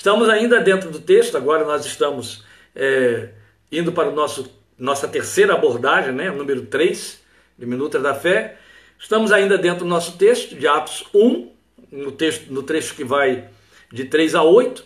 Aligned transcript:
Estamos 0.00 0.30
ainda 0.30 0.58
dentro 0.60 0.88
do 0.88 0.98
texto, 0.98 1.36
agora 1.36 1.62
nós 1.62 1.84
estamos 1.84 2.42
é, 2.74 3.32
indo 3.70 3.92
para 3.92 4.08
o 4.08 4.14
nosso, 4.14 4.50
nossa 4.78 5.06
terceira 5.06 5.52
abordagem, 5.52 6.10
né, 6.10 6.30
número 6.30 6.64
3, 6.64 7.20
de 7.58 7.66
Minutas 7.66 8.02
da 8.02 8.14
Fé. 8.14 8.56
Estamos 8.98 9.30
ainda 9.30 9.58
dentro 9.58 9.80
do 9.80 9.90
nosso 9.90 10.16
texto, 10.16 10.54
de 10.54 10.66
Atos 10.66 11.04
1, 11.12 11.50
no, 11.92 12.12
texto, 12.12 12.50
no 12.50 12.62
trecho 12.62 12.94
que 12.94 13.04
vai 13.04 13.50
de 13.92 14.06
3 14.06 14.36
a 14.36 14.42
8. 14.42 14.82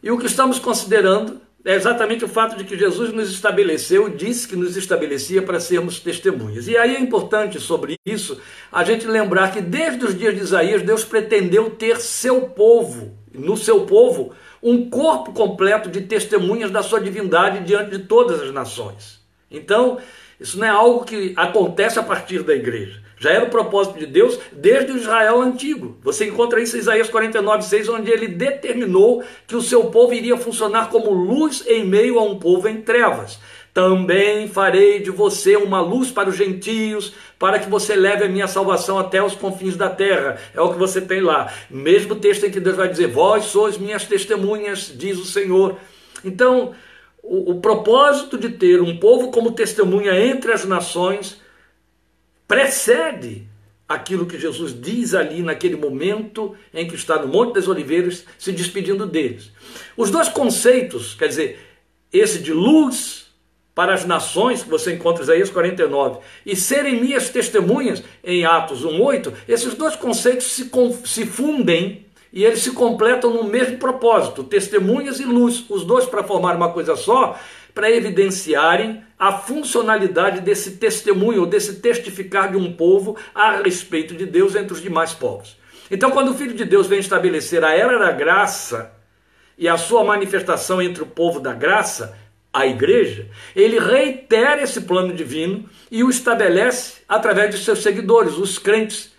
E 0.00 0.12
o 0.12 0.16
que 0.16 0.26
estamos 0.26 0.60
considerando 0.60 1.40
é 1.66 1.74
exatamente 1.74 2.24
o 2.24 2.28
fato 2.28 2.56
de 2.56 2.62
que 2.62 2.78
Jesus 2.78 3.12
nos 3.12 3.28
estabeleceu, 3.28 4.08
disse 4.08 4.46
que 4.46 4.54
nos 4.54 4.76
estabelecia 4.76 5.42
para 5.42 5.58
sermos 5.58 5.98
testemunhas. 5.98 6.68
E 6.68 6.76
aí 6.76 6.94
é 6.94 7.00
importante 7.00 7.58
sobre 7.58 7.96
isso 8.06 8.40
a 8.70 8.84
gente 8.84 9.04
lembrar 9.04 9.52
que 9.52 9.60
desde 9.60 10.04
os 10.04 10.16
dias 10.16 10.32
de 10.32 10.42
Isaías, 10.42 10.82
Deus 10.82 11.04
pretendeu 11.04 11.68
ter 11.70 11.96
seu 12.00 12.42
povo, 12.42 13.18
no 13.34 13.56
seu 13.56 13.80
povo, 13.80 14.32
um 14.62 14.88
corpo 14.88 15.32
completo 15.32 15.90
de 15.90 16.02
testemunhas 16.02 16.70
da 16.70 16.84
sua 16.84 17.00
divindade 17.00 17.64
diante 17.64 17.90
de 17.90 18.04
todas 18.04 18.40
as 18.40 18.52
nações. 18.52 19.20
Então, 19.50 19.98
isso 20.38 20.60
não 20.60 20.66
é 20.68 20.70
algo 20.70 21.04
que 21.04 21.34
acontece 21.36 21.98
a 21.98 22.02
partir 22.02 22.44
da 22.44 22.54
igreja. 22.54 23.02
Já 23.18 23.30
era 23.30 23.44
o 23.44 23.50
propósito 23.50 23.98
de 23.98 24.06
Deus 24.06 24.38
desde 24.52 24.92
o 24.92 24.96
Israel 24.96 25.40
antigo. 25.40 25.96
Você 26.02 26.26
encontra 26.26 26.60
isso 26.60 26.76
em 26.76 26.80
Isaías 26.80 27.08
49, 27.08 27.62
6, 27.64 27.88
onde 27.88 28.10
ele 28.10 28.28
determinou 28.28 29.24
que 29.46 29.56
o 29.56 29.62
seu 29.62 29.84
povo 29.84 30.12
iria 30.12 30.36
funcionar 30.36 30.90
como 30.90 31.10
luz 31.10 31.64
em 31.66 31.84
meio 31.84 32.18
a 32.18 32.22
um 32.22 32.38
povo 32.38 32.68
em 32.68 32.82
trevas. 32.82 33.38
Também 33.72 34.48
farei 34.48 35.00
de 35.00 35.10
você 35.10 35.56
uma 35.56 35.80
luz 35.80 36.10
para 36.10 36.28
os 36.28 36.36
gentios, 36.36 37.12
para 37.38 37.58
que 37.58 37.68
você 37.68 37.94
leve 37.94 38.24
a 38.24 38.28
minha 38.28 38.46
salvação 38.46 38.98
até 38.98 39.22
os 39.22 39.34
confins 39.34 39.76
da 39.76 39.90
terra. 39.90 40.38
É 40.54 40.60
o 40.60 40.72
que 40.72 40.78
você 40.78 41.00
tem 41.00 41.20
lá. 41.20 41.52
Mesmo 41.70 42.16
texto 42.16 42.44
em 42.44 42.50
que 42.50 42.60
Deus 42.60 42.76
vai 42.76 42.88
dizer: 42.88 43.08
Vós 43.08 43.44
sois 43.44 43.76
minhas 43.76 44.04
testemunhas, 44.04 44.92
diz 44.94 45.18
o 45.18 45.26
Senhor. 45.26 45.76
Então, 46.24 46.72
o, 47.22 47.52
o 47.52 47.60
propósito 47.60 48.38
de 48.38 48.50
ter 48.50 48.80
um 48.80 48.96
povo 48.96 49.30
como 49.30 49.52
testemunha 49.52 50.18
entre 50.18 50.52
as 50.52 50.64
nações 50.64 51.38
precede 52.46 53.46
aquilo 53.88 54.26
que 54.26 54.38
Jesus 54.38 54.78
diz 54.78 55.14
ali 55.14 55.42
naquele 55.42 55.76
momento 55.76 56.54
em 56.74 56.86
que 56.88 56.94
está 56.94 57.20
no 57.20 57.28
Monte 57.28 57.54
das 57.54 57.68
Oliveiras 57.68 58.24
se 58.38 58.52
despedindo 58.52 59.06
deles. 59.06 59.52
Os 59.96 60.10
dois 60.10 60.28
conceitos, 60.28 61.14
quer 61.14 61.28
dizer, 61.28 61.60
esse 62.12 62.40
de 62.40 62.52
luz 62.52 63.26
para 63.74 63.92
as 63.92 64.06
nações, 64.06 64.62
que 64.62 64.70
você 64.70 64.94
encontra 64.94 65.22
Isaías 65.22 65.50
49, 65.50 66.20
e 66.46 66.56
serem 66.56 66.98
minhas 66.98 67.28
testemunhas 67.28 68.02
em 68.24 68.44
Atos 68.44 68.84
1,8, 68.84 69.32
esses 69.46 69.74
dois 69.74 69.94
conceitos 69.94 70.46
se, 70.46 70.70
se 71.04 71.26
fundem 71.26 72.06
e 72.32 72.44
eles 72.44 72.60
se 72.60 72.72
completam 72.72 73.32
no 73.32 73.44
mesmo 73.44 73.78
propósito, 73.78 74.42
testemunhas 74.42 75.20
e 75.20 75.24
luz, 75.24 75.64
os 75.68 75.84
dois 75.84 76.06
para 76.06 76.24
formar 76.24 76.56
uma 76.56 76.72
coisa 76.72 76.96
só, 76.96 77.38
para 77.76 77.90
evidenciarem 77.90 79.04
a 79.18 79.32
funcionalidade 79.32 80.40
desse 80.40 80.78
testemunho, 80.78 81.40
ou 81.40 81.46
desse 81.46 81.74
testificar 81.74 82.50
de 82.50 82.56
um 82.56 82.72
povo 82.72 83.18
a 83.34 83.58
respeito 83.58 84.14
de 84.14 84.24
Deus 84.24 84.54
entre 84.56 84.72
os 84.72 84.80
demais 84.80 85.12
povos. 85.12 85.58
Então, 85.90 86.10
quando 86.10 86.30
o 86.30 86.34
Filho 86.34 86.54
de 86.54 86.64
Deus 86.64 86.86
vem 86.86 87.00
estabelecer 87.00 87.62
a 87.62 87.74
era 87.74 87.98
da 87.98 88.12
graça 88.12 88.92
e 89.58 89.68
a 89.68 89.76
sua 89.76 90.02
manifestação 90.02 90.80
entre 90.80 91.02
o 91.02 91.06
povo 91.06 91.38
da 91.38 91.52
graça, 91.52 92.16
a 92.50 92.66
igreja, 92.66 93.28
ele 93.54 93.78
reitera 93.78 94.62
esse 94.62 94.80
plano 94.80 95.12
divino 95.12 95.68
e 95.90 96.02
o 96.02 96.08
estabelece 96.08 97.02
através 97.06 97.54
de 97.54 97.62
seus 97.62 97.82
seguidores, 97.82 98.38
os 98.38 98.58
crentes, 98.58 99.12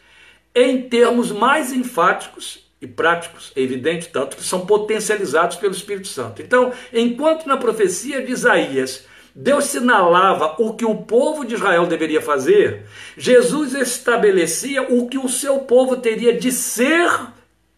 em 0.55 0.81
termos 0.89 1.31
mais 1.31 1.71
enfáticos 1.71 2.66
e 2.81 2.88
práticos, 2.88 3.52
é 3.56 3.61
evidente, 3.61 4.09
tanto 4.09 4.38
que 4.38 4.44
são 4.44 4.66
potencializados 4.66 5.58
pelo 5.58 5.73
Espírito 5.73 6.08
Santo. 6.08 6.42
Então, 6.42 6.72
enquanto 6.94 7.47
na 7.47 7.58
profecia 7.58 8.23
de 8.23 8.31
Isaías 8.31 9.06
Deus 9.39 9.66
sinalava 9.66 10.56
o 10.58 10.73
que 10.73 10.83
o 10.83 10.95
povo 10.95 11.45
de 11.45 11.53
Israel 11.53 11.86
deveria 11.86 12.20
fazer, 12.20 12.87
Jesus 13.16 13.76
estabelecia 13.76 14.82
o 14.82 15.08
que 15.08 15.20
o 15.20 15.30
seu 15.30 15.60
povo 15.60 15.98
teria 15.98 16.33
de 16.33 16.52
ser 16.52 17.08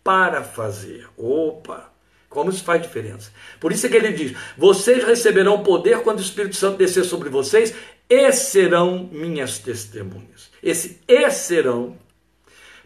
para 0.01 0.41
fazer. 0.41 1.05
Opa! 1.17 1.91
Como 2.29 2.49
isso 2.49 2.63
faz 2.63 2.81
diferença? 2.81 3.29
Por 3.59 3.73
isso 3.73 3.85
é 3.85 3.89
que 3.89 3.97
ele 3.97 4.13
diz: 4.13 4.37
Vocês 4.57 5.03
receberão 5.03 5.61
poder 5.61 5.99
quando 5.99 6.19
o 6.19 6.21
Espírito 6.21 6.55
Santo 6.55 6.77
descer 6.77 7.03
sobre 7.03 7.27
vocês, 7.27 7.73
e 8.09 8.31
serão 8.31 9.09
minhas 9.11 9.59
testemunhas. 9.59 10.49
Esse 10.63 11.01
e 11.05 11.29
serão 11.29 11.97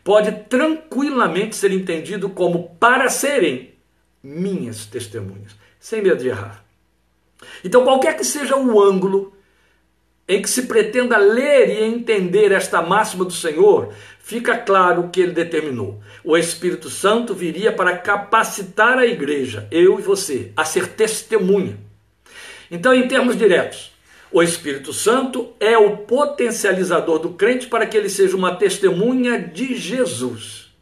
pode 0.03 0.31
tranquilamente 0.49 1.55
ser 1.55 1.71
entendido 1.71 2.29
como 2.29 2.75
para 2.79 3.09
serem 3.09 3.73
minhas 4.21 4.85
testemunhas, 4.85 5.55
sem 5.79 6.01
medo 6.01 6.21
de 6.21 6.29
errar. 6.29 6.63
Então, 7.63 7.83
qualquer 7.83 8.15
que 8.17 8.23
seja 8.23 8.55
o 8.55 8.81
ângulo 8.81 9.33
em 10.27 10.41
que 10.41 10.49
se 10.49 10.63
pretenda 10.63 11.17
ler 11.17 11.69
e 11.69 11.83
entender 11.83 12.51
esta 12.51 12.81
máxima 12.81 13.25
do 13.25 13.33
Senhor, 13.33 13.93
fica 14.19 14.57
claro 14.57 15.09
que 15.09 15.21
ele 15.21 15.33
determinou. 15.33 16.01
O 16.23 16.37
Espírito 16.37 16.89
Santo 16.89 17.33
viria 17.33 17.71
para 17.71 17.97
capacitar 17.97 18.97
a 18.97 19.05
igreja, 19.05 19.67
eu 19.69 19.99
e 19.99 20.01
você, 20.01 20.51
a 20.55 20.63
ser 20.63 20.87
testemunha. 20.87 21.77
Então, 22.71 22.93
em 22.93 23.07
termos 23.07 23.37
diretos, 23.37 23.92
o 24.33 24.41
Espírito 24.41 24.91
Santo 24.91 25.53
é 25.59 25.77
o 25.77 25.97
potencializador 25.97 27.19
do 27.19 27.29
crente 27.29 27.67
para 27.67 27.85
que 27.85 27.95
ele 27.95 28.09
seja 28.09 28.35
uma 28.35 28.55
testemunha 28.55 29.39
de 29.39 29.75
Jesus. 29.75 30.73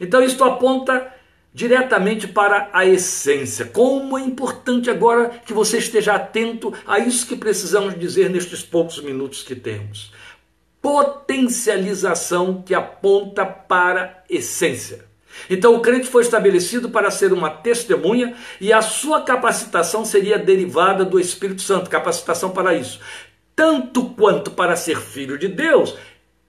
Então, 0.00 0.22
isto 0.22 0.42
aponta 0.42 1.14
diretamente 1.54 2.26
para 2.26 2.68
a 2.72 2.84
essência. 2.84 3.64
Como 3.64 4.18
é 4.18 4.22
importante 4.22 4.90
agora 4.90 5.40
que 5.46 5.54
você 5.54 5.78
esteja 5.78 6.14
atento 6.14 6.74
a 6.84 6.98
isso 6.98 7.26
que 7.26 7.36
precisamos 7.36 7.98
dizer 7.98 8.28
nestes 8.28 8.62
poucos 8.62 9.00
minutos 9.00 9.42
que 9.42 9.54
temos. 9.54 10.12
Potencialização 10.82 12.60
que 12.60 12.74
aponta 12.74 13.46
para 13.46 14.24
essência. 14.28 15.06
Então 15.48 15.74
o 15.74 15.80
crente 15.80 16.06
foi 16.06 16.22
estabelecido 16.22 16.90
para 16.90 17.10
ser 17.10 17.32
uma 17.32 17.50
testemunha 17.50 18.34
e 18.60 18.72
a 18.72 18.82
sua 18.82 19.22
capacitação 19.22 20.04
seria 20.04 20.38
derivada 20.38 21.04
do 21.04 21.20
Espírito 21.20 21.62
Santo, 21.62 21.90
capacitação 21.90 22.50
para 22.50 22.74
isso. 22.74 23.00
Tanto 23.54 24.10
quanto 24.10 24.50
para 24.50 24.76
ser 24.76 25.00
filho 25.00 25.38
de 25.38 25.48
Deus, 25.48 25.96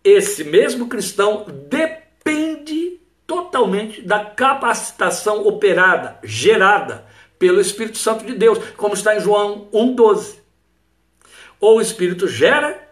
esse 0.04 0.44
mesmo 0.44 0.88
cristão 0.88 1.46
depende 1.70 3.00
totalmente 3.26 4.02
da 4.02 4.24
capacitação 4.24 5.46
operada, 5.46 6.18
gerada 6.24 7.06
pelo 7.38 7.62
Espírito 7.62 7.98
Santo 7.98 8.26
de 8.26 8.34
Deus, 8.34 8.58
como 8.76 8.94
está 8.94 9.16
em 9.16 9.20
João 9.20 9.70
1,12. 9.72 10.38
Ou 11.60 11.78
o 11.78 11.82
Espírito 11.82 12.28
gera, 12.28 12.88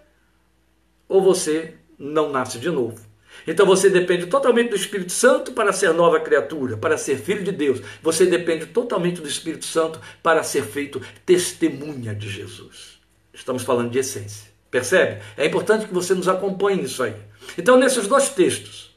ou 1.08 1.22
você 1.22 1.76
não 1.98 2.30
nasce 2.30 2.60
de 2.60 2.70
novo. 2.70 3.00
Então 3.48 3.66
você 3.66 3.90
depende 3.90 4.28
totalmente 4.28 4.70
do 4.70 4.76
Espírito 4.76 5.12
Santo 5.12 5.52
para 5.52 5.72
ser 5.72 5.94
nova 5.94 6.20
criatura, 6.20 6.78
para 6.78 6.98
ser 6.98 7.18
filho 7.18 7.44
de 7.44 7.52
Deus. 7.52 7.82
Você 8.02 8.26
depende 8.26 8.66
totalmente 8.68 9.22
do 9.22 9.28
Espírito 9.28 9.66
Santo 9.66 10.00
para 10.24 10.44
ser 10.44 10.64
feito 10.64 11.02
testemunha 11.26 12.14
de 12.16 12.30
Jesus. 12.30 13.00
Estamos 13.34 13.64
falando 13.64 13.92
de 13.92 14.00
essência. 14.00 14.50
Percebe? 14.72 15.22
É 15.38 15.46
importante 15.46 15.86
que 15.86 15.94
você 15.94 16.14
nos 16.14 16.28
acompanhe 16.28 16.82
nisso 16.82 17.04
aí. 17.04 17.16
Então, 17.58 17.78
nesses 17.78 18.08
dois 18.08 18.30
textos, 18.30 18.96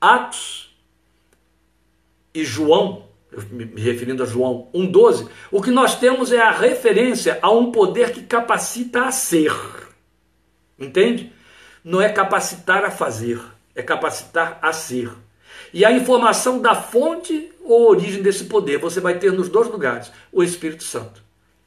Atos 0.00 0.76
e 2.34 2.44
João, 2.44 3.08
me 3.50 3.80
referindo 3.80 4.22
a 4.22 4.26
João 4.26 4.68
1,12, 4.74 5.28
o 5.50 5.62
que 5.62 5.70
nós 5.70 5.98
temos 5.98 6.32
é 6.32 6.40
a 6.40 6.50
referência 6.50 7.38
a 7.42 7.50
um 7.50 7.70
poder 7.70 8.12
que 8.12 8.22
capacita 8.22 9.02
a 9.02 9.12
ser. 9.12 9.54
Entende? 10.78 11.32
Não 11.84 12.00
é 12.00 12.08
capacitar 12.08 12.84
a 12.84 12.90
fazer 12.90 13.40
é 13.74 13.82
capacitar 13.82 14.58
a 14.62 14.72
ser. 14.72 15.10
E 15.72 15.84
a 15.84 15.92
informação 15.92 16.60
da 16.60 16.74
fonte 16.74 17.50
ou 17.62 17.88
origem 17.88 18.22
desse 18.22 18.44
poder 18.44 18.78
você 18.78 19.00
vai 19.00 19.18
ter 19.18 19.32
nos 19.32 19.48
dois 19.48 19.68
lugares: 19.68 20.12
o 20.32 20.42
Espírito 20.42 20.84
Santo. 20.84 21.22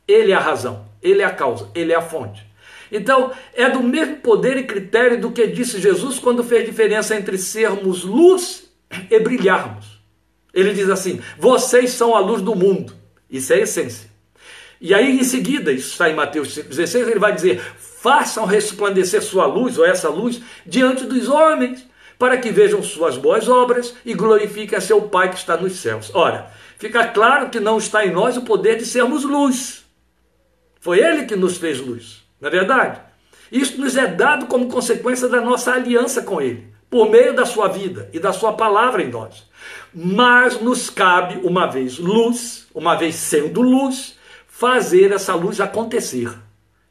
Ele 0.07 0.31
é 0.31 0.35
a 0.35 0.39
razão, 0.39 0.85
ele 1.01 1.21
é 1.21 1.25
a 1.25 1.33
causa, 1.33 1.69
ele 1.75 1.91
é 1.91 1.95
a 1.95 2.01
fonte. 2.01 2.45
Então, 2.89 3.31
é 3.53 3.69
do 3.69 3.83
mesmo 3.83 4.17
poder 4.17 4.55
e 4.55 4.63
critério 4.63 5.19
do 5.19 5.31
que 5.31 5.45
disse 5.47 5.81
Jesus 5.81 6.19
quando 6.19 6.43
fez 6.43 6.65
diferença 6.65 7.15
entre 7.15 7.37
sermos 7.37 8.03
luz 8.03 8.69
e 9.09 9.19
brilharmos. 9.19 10.01
Ele 10.53 10.73
diz 10.73 10.89
assim: 10.89 11.19
vocês 11.37 11.91
são 11.91 12.15
a 12.15 12.19
luz 12.19 12.41
do 12.41 12.55
mundo. 12.55 12.93
Isso 13.29 13.51
é 13.51 13.57
a 13.57 13.61
essência. 13.61 14.09
E 14.79 14.93
aí, 14.93 15.19
em 15.19 15.23
seguida, 15.23 15.71
isso 15.71 15.91
está 15.91 16.09
em 16.09 16.15
Mateus 16.15 16.55
16, 16.55 17.07
ele 17.07 17.19
vai 17.19 17.33
dizer: 17.33 17.59
façam 17.77 18.45
resplandecer 18.45 19.21
sua 19.21 19.45
luz, 19.45 19.77
ou 19.77 19.85
essa 19.85 20.09
luz, 20.09 20.39
diante 20.65 21.03
dos 21.03 21.27
homens, 21.27 21.86
para 22.17 22.37
que 22.37 22.51
vejam 22.51 22.81
suas 22.81 23.17
boas 23.17 23.47
obras 23.47 23.95
e 24.05 24.13
glorifiquem 24.13 24.77
a 24.77 24.81
seu 24.81 25.01
Pai 25.03 25.29
que 25.29 25.37
está 25.37 25.55
nos 25.57 25.77
céus. 25.77 26.09
Ora, 26.13 26.51
fica 26.77 27.07
claro 27.07 27.49
que 27.49 27.59
não 27.59 27.77
está 27.77 28.05
em 28.05 28.11
nós 28.11 28.37
o 28.37 28.41
poder 28.41 28.77
de 28.77 28.85
sermos 28.85 29.23
luz. 29.23 29.85
Foi 30.79 30.99
Ele 30.99 31.25
que 31.25 31.35
nos 31.35 31.57
fez 31.57 31.79
luz, 31.79 32.23
não 32.39 32.47
é 32.47 32.51
verdade? 32.51 33.01
Isso 33.51 33.79
nos 33.79 33.95
é 33.95 34.07
dado 34.07 34.47
como 34.47 34.69
consequência 34.69 35.27
da 35.27 35.41
nossa 35.41 35.73
aliança 35.73 36.21
com 36.21 36.41
Ele. 36.41 36.73
por 36.89 37.09
meio 37.09 37.33
da 37.33 37.45
sua 37.45 37.67
vida 37.67 38.09
e 38.13 38.19
da 38.19 38.31
sua 38.31 38.53
palavra 38.53 39.03
em 39.03 39.09
nós. 39.09 39.45
Mas 39.93 40.59
nos 40.61 40.89
cabe, 40.89 41.39
uma 41.43 41.67
vez 41.67 41.97
luz, 41.97 42.67
uma 42.73 42.95
vez 42.95 43.15
sendo 43.15 43.61
luz, 43.61 44.17
fazer 44.47 45.11
essa 45.11 45.35
luz 45.35 45.59
acontecer. 45.59 46.29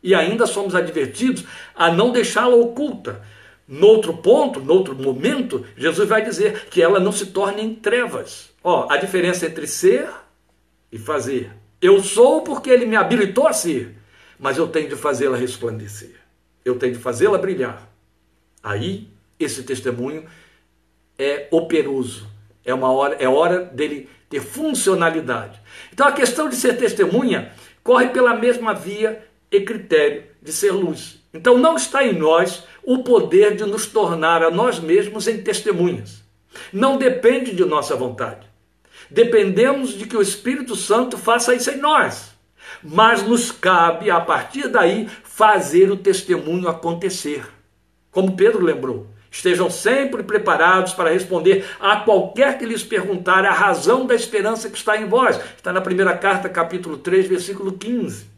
E 0.03 0.15
ainda 0.15 0.47
somos 0.47 0.75
advertidos 0.75 1.45
a 1.75 1.91
não 1.91 2.13
deixá-la 2.13 2.55
oculta. 2.55 3.23
Noutro 3.69 4.17
ponto, 4.19 4.61
noutro 4.61 4.95
momento, 4.95 5.67
Jesus 5.77 6.09
vai 6.09 6.23
dizer 6.23 6.67
que 6.69 6.81
ela 6.81 7.01
não 7.01 7.11
se 7.11 7.27
torne 7.27 7.63
em 7.63 7.75
trevas. 7.75 8.51
Ó, 8.63 8.87
a 8.91 8.97
diferença 8.97 9.47
entre 9.47 9.67
ser 9.67 10.09
e 10.91 10.99
fazer. 10.99 11.51
Eu 11.81 12.03
sou 12.03 12.43
porque 12.43 12.71
ele 12.71 12.87
me 12.87 12.97
habilitou 12.97 13.47
a 13.49 13.53
ser, 13.53 13.97
mas 14.39 14.57
eu 14.57 14.69
tenho 14.69 14.89
de 14.89 14.97
fazê-la 14.97 15.37
resplandecer. 15.37 16.15
Eu 16.65 16.79
tenho 16.79 16.93
de 16.93 16.99
fazê-la 16.99 17.39
brilhar. 17.39 17.91
Aí 18.63 19.09
esse 19.39 19.63
testemunho 19.63 20.25
é 21.19 21.49
operoso. 21.51 22.27
É 22.65 22.73
uma 22.73 22.91
hora, 22.91 23.17
é 23.17 23.29
hora 23.29 23.65
dele 23.65 24.09
ter 24.29 24.41
funcionalidade. 24.41 25.61
Então 25.93 26.07
a 26.07 26.13
questão 26.13 26.49
de 26.49 26.57
ser 26.57 26.77
testemunha 26.77 27.53
corre 27.83 28.09
pela 28.09 28.35
mesma 28.35 28.75
via 28.75 29.25
e 29.51 29.61
critério 29.61 30.25
de 30.43 30.53
ser 30.53 30.73
luz. 30.73 31.21
Então 31.37 31.59
não 31.59 31.77
está 31.77 32.03
em 32.03 32.15
nós 32.15 32.65
o 32.83 33.03
poder 33.03 33.55
de 33.55 33.65
nos 33.65 33.87
tornar 33.87 34.43
a 34.43 34.51
nós 34.51 34.81
mesmos 34.81 35.29
em 35.29 35.43
testemunhas. 35.43 36.23
Não 36.73 36.97
depende 36.97 37.55
de 37.55 37.65
nossa 37.65 37.95
vontade. 37.95 38.47
Dependemos 39.11 39.91
de 39.91 40.07
que 40.07 40.17
o 40.17 40.23
Espírito 40.23 40.75
Santo 40.75 41.19
faça 41.19 41.55
isso 41.55 41.71
em 41.71 41.77
nós. 41.77 42.35
Mas 42.83 43.23
nos 43.23 43.53
cabe, 43.53 44.11
a 44.11 44.19
partir 44.19 44.69
daí, 44.69 45.09
fazer 45.23 45.91
o 45.91 45.97
testemunho 45.97 46.69
acontecer. 46.69 47.47
Como 48.11 48.35
Pedro 48.35 48.65
lembrou. 48.65 49.07
Estejam 49.31 49.69
sempre 49.71 50.23
preparados 50.23 50.95
para 50.95 51.11
responder 51.11 51.67
a 51.79 51.97
qualquer 51.97 52.57
que 52.57 52.65
lhes 52.65 52.83
perguntar 52.83 53.45
a 53.45 53.53
razão 53.53 54.07
da 54.07 54.15
esperança 54.15 54.71
que 54.71 54.79
está 54.79 54.97
em 54.97 55.07
vós. 55.07 55.39
Está 55.55 55.71
na 55.71 55.83
primeira 55.83 56.17
carta, 56.17 56.49
capítulo 56.49 56.97
3, 56.97 57.29
versículo 57.29 57.73
15. 57.73 58.36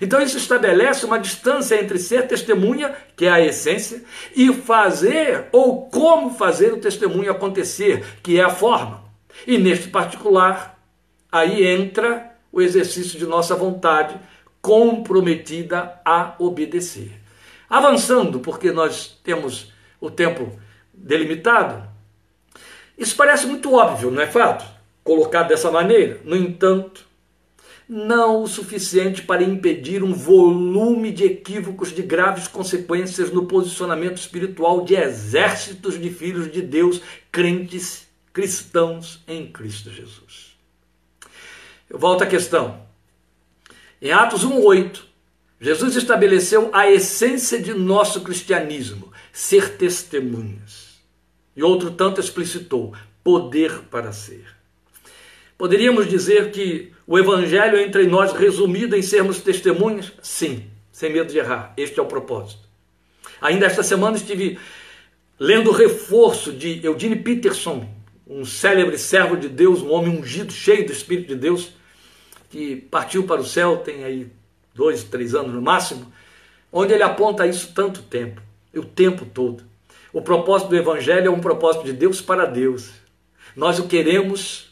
Então 0.00 0.20
isso 0.20 0.36
estabelece 0.36 1.04
uma 1.04 1.18
distância 1.18 1.80
entre 1.80 1.98
ser 1.98 2.26
testemunha, 2.26 2.94
que 3.16 3.26
é 3.26 3.30
a 3.30 3.40
essência, 3.40 4.02
e 4.34 4.52
fazer 4.52 5.46
ou 5.52 5.88
como 5.88 6.30
fazer 6.30 6.72
o 6.72 6.80
testemunho 6.80 7.30
acontecer, 7.30 8.04
que 8.22 8.38
é 8.38 8.44
a 8.44 8.50
forma. 8.50 9.02
E 9.46 9.58
neste 9.58 9.88
particular, 9.88 10.78
aí 11.30 11.66
entra 11.66 12.32
o 12.52 12.60
exercício 12.60 13.18
de 13.18 13.26
nossa 13.26 13.54
vontade 13.54 14.18
comprometida 14.60 16.00
a 16.04 16.34
obedecer. 16.38 17.12
Avançando, 17.68 18.40
porque 18.40 18.72
nós 18.72 19.18
temos 19.22 19.72
o 20.00 20.10
tempo 20.10 20.58
delimitado. 20.92 21.88
Isso 22.96 23.14
parece 23.14 23.46
muito 23.46 23.74
óbvio, 23.74 24.10
não 24.10 24.22
é 24.22 24.26
fato? 24.26 24.64
Colocado 25.04 25.48
dessa 25.48 25.70
maneira. 25.70 26.20
No 26.24 26.36
entanto, 26.36 27.07
não 27.88 28.42
o 28.42 28.46
suficiente 28.46 29.22
para 29.22 29.42
impedir 29.42 30.02
um 30.02 30.12
volume 30.12 31.10
de 31.10 31.24
equívocos 31.24 31.90
de 31.90 32.02
graves 32.02 32.46
consequências 32.46 33.30
no 33.30 33.46
posicionamento 33.46 34.18
espiritual 34.18 34.84
de 34.84 34.94
exércitos 34.94 35.98
de 35.98 36.10
filhos 36.10 36.52
de 36.52 36.60
Deus, 36.60 37.00
crentes 37.32 38.06
cristãos 38.30 39.24
em 39.26 39.50
Cristo 39.50 39.90
Jesus. 39.90 40.58
Eu 41.88 41.98
volto 41.98 42.22
à 42.22 42.26
questão. 42.26 42.86
Em 44.02 44.12
Atos 44.12 44.44
1:8, 44.44 45.06
Jesus 45.58 45.96
estabeleceu 45.96 46.68
a 46.74 46.90
essência 46.90 47.60
de 47.60 47.72
nosso 47.72 48.20
cristianismo, 48.20 49.10
ser 49.32 49.76
testemunhas. 49.78 50.98
E 51.56 51.62
outro 51.62 51.90
tanto 51.90 52.20
explicitou, 52.20 52.94
poder 53.24 53.80
para 53.90 54.12
ser. 54.12 54.57
Poderíamos 55.58 56.08
dizer 56.08 56.52
que 56.52 56.92
o 57.04 57.18
evangelho 57.18 57.76
é 57.76 57.82
entre 57.82 58.06
nós 58.06 58.32
resumido 58.32 58.94
em 58.94 59.02
sermos 59.02 59.40
testemunhas? 59.40 60.12
Sim, 60.22 60.70
sem 60.92 61.12
medo 61.12 61.32
de 61.32 61.38
errar. 61.38 61.74
Este 61.76 61.98
é 61.98 62.02
o 62.02 62.06
propósito. 62.06 62.62
Ainda 63.40 63.66
esta 63.66 63.82
semana 63.82 64.16
estive 64.16 64.56
lendo 65.38 65.70
o 65.70 65.72
reforço 65.72 66.52
de 66.52 66.84
Eugene 66.84 67.16
Peterson, 67.16 67.88
um 68.24 68.44
célebre 68.44 68.96
servo 68.96 69.36
de 69.36 69.48
Deus, 69.48 69.82
um 69.82 69.90
homem 69.90 70.16
ungido, 70.16 70.52
cheio 70.52 70.86
do 70.86 70.92
Espírito 70.92 71.28
de 71.28 71.34
Deus, 71.34 71.72
que 72.50 72.76
partiu 72.76 73.24
para 73.24 73.40
o 73.40 73.46
céu, 73.46 73.78
tem 73.78 74.04
aí 74.04 74.28
dois, 74.72 75.02
três 75.02 75.34
anos 75.34 75.52
no 75.52 75.60
máximo, 75.60 76.12
onde 76.72 76.92
ele 76.92 77.02
aponta 77.02 77.46
isso 77.48 77.72
tanto 77.74 78.02
tempo, 78.02 78.40
o 78.72 78.84
tempo 78.84 79.26
todo. 79.26 79.64
O 80.12 80.22
propósito 80.22 80.68
do 80.68 80.76
Evangelho 80.76 81.26
é 81.26 81.30
um 81.30 81.40
propósito 81.40 81.84
de 81.84 81.92
Deus 81.92 82.20
para 82.20 82.44
Deus. 82.44 82.90
Nós 83.56 83.80
o 83.80 83.88
queremos 83.88 84.67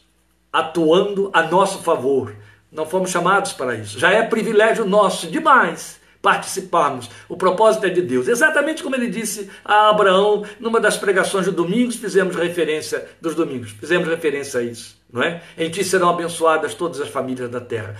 atuando 0.51 1.29
a 1.33 1.43
nosso 1.43 1.79
favor. 1.79 2.35
Não 2.71 2.85
fomos 2.85 3.11
chamados 3.11 3.53
para 3.53 3.75
isso. 3.75 3.99
Já 3.99 4.11
é 4.11 4.23
privilégio 4.23 4.85
nosso 4.85 5.27
demais 5.27 5.99
participarmos. 6.21 7.09
O 7.29 7.37
propósito 7.37 7.85
é 7.85 7.89
de 7.89 8.01
Deus. 8.01 8.27
Exatamente 8.27 8.83
como 8.83 8.95
ele 8.95 9.07
disse 9.07 9.49
a 9.63 9.89
Abraão 9.89 10.43
numa 10.59 10.79
das 10.79 10.97
pregações 10.97 11.45
de 11.45 11.51
domingos, 11.51 11.95
fizemos 11.95 12.35
referência 12.35 13.07
dos 13.21 13.35
domingos, 13.35 13.71
fizemos 13.71 14.07
referência 14.07 14.59
a 14.59 14.63
isso, 14.63 15.01
não 15.11 15.23
é? 15.23 15.41
Em 15.57 15.69
ti 15.69 15.83
serão 15.83 16.09
abençoadas 16.09 16.73
todas 16.73 16.99
as 16.99 17.09
famílias 17.09 17.49
da 17.49 17.61
terra. 17.61 17.95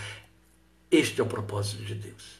Este 0.91 1.21
é 1.21 1.23
o 1.23 1.27
propósito 1.27 1.83
de 1.83 1.95
Deus. 1.95 2.37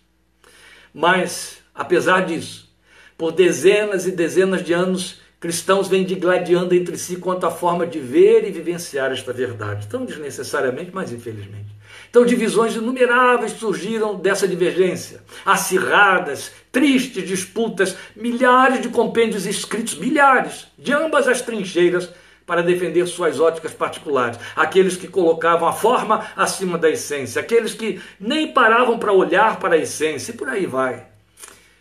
Mas, 0.94 1.60
apesar 1.74 2.26
disso, 2.26 2.70
por 3.18 3.32
dezenas 3.32 4.06
e 4.06 4.12
dezenas 4.12 4.64
de 4.64 4.74
anos, 4.74 5.22
cristãos 5.40 5.88
vêm 5.88 6.04
digladiando 6.04 6.74
entre 6.74 6.98
si 6.98 7.18
quanto 7.18 7.46
à 7.46 7.52
forma 7.52 7.86
de 7.86 8.00
ver 8.00 8.48
e 8.48 8.52
vivenciar 8.52 9.12
esta 9.12 9.32
verdade, 9.32 9.88
tão 9.88 10.06
desnecessariamente, 10.06 10.92
mas 10.94 11.12
infelizmente. 11.12 11.76
Então, 12.10 12.26
divisões 12.26 12.76
inumeráveis 12.76 13.52
surgiram 13.54 14.16
dessa 14.16 14.48
divergência, 14.48 15.22
acirradas, 15.46 16.52
tristes 16.72 17.28
disputas, 17.28 17.96
milhares 18.16 18.82
de 18.82 18.90
compêndios 18.90 19.46
escritos, 19.46 19.96
milhares, 19.96 20.68
de 20.78 20.94
ambas 20.94 21.28
as 21.28 21.42
trincheiras, 21.42 22.10
para 22.48 22.64
defender 22.64 23.06
suas 23.06 23.42
óticas 23.42 23.74
particulares, 23.74 24.40
aqueles 24.56 24.96
que 24.96 25.06
colocavam 25.06 25.68
a 25.68 25.74
forma 25.74 26.26
acima 26.34 26.78
da 26.78 26.90
essência, 26.90 27.42
aqueles 27.42 27.74
que 27.74 28.02
nem 28.18 28.54
paravam 28.54 28.98
para 28.98 29.12
olhar 29.12 29.60
para 29.60 29.76
a 29.76 29.78
essência, 29.78 30.32
e 30.32 30.36
por 30.36 30.48
aí 30.48 30.66
vai. 30.66 31.06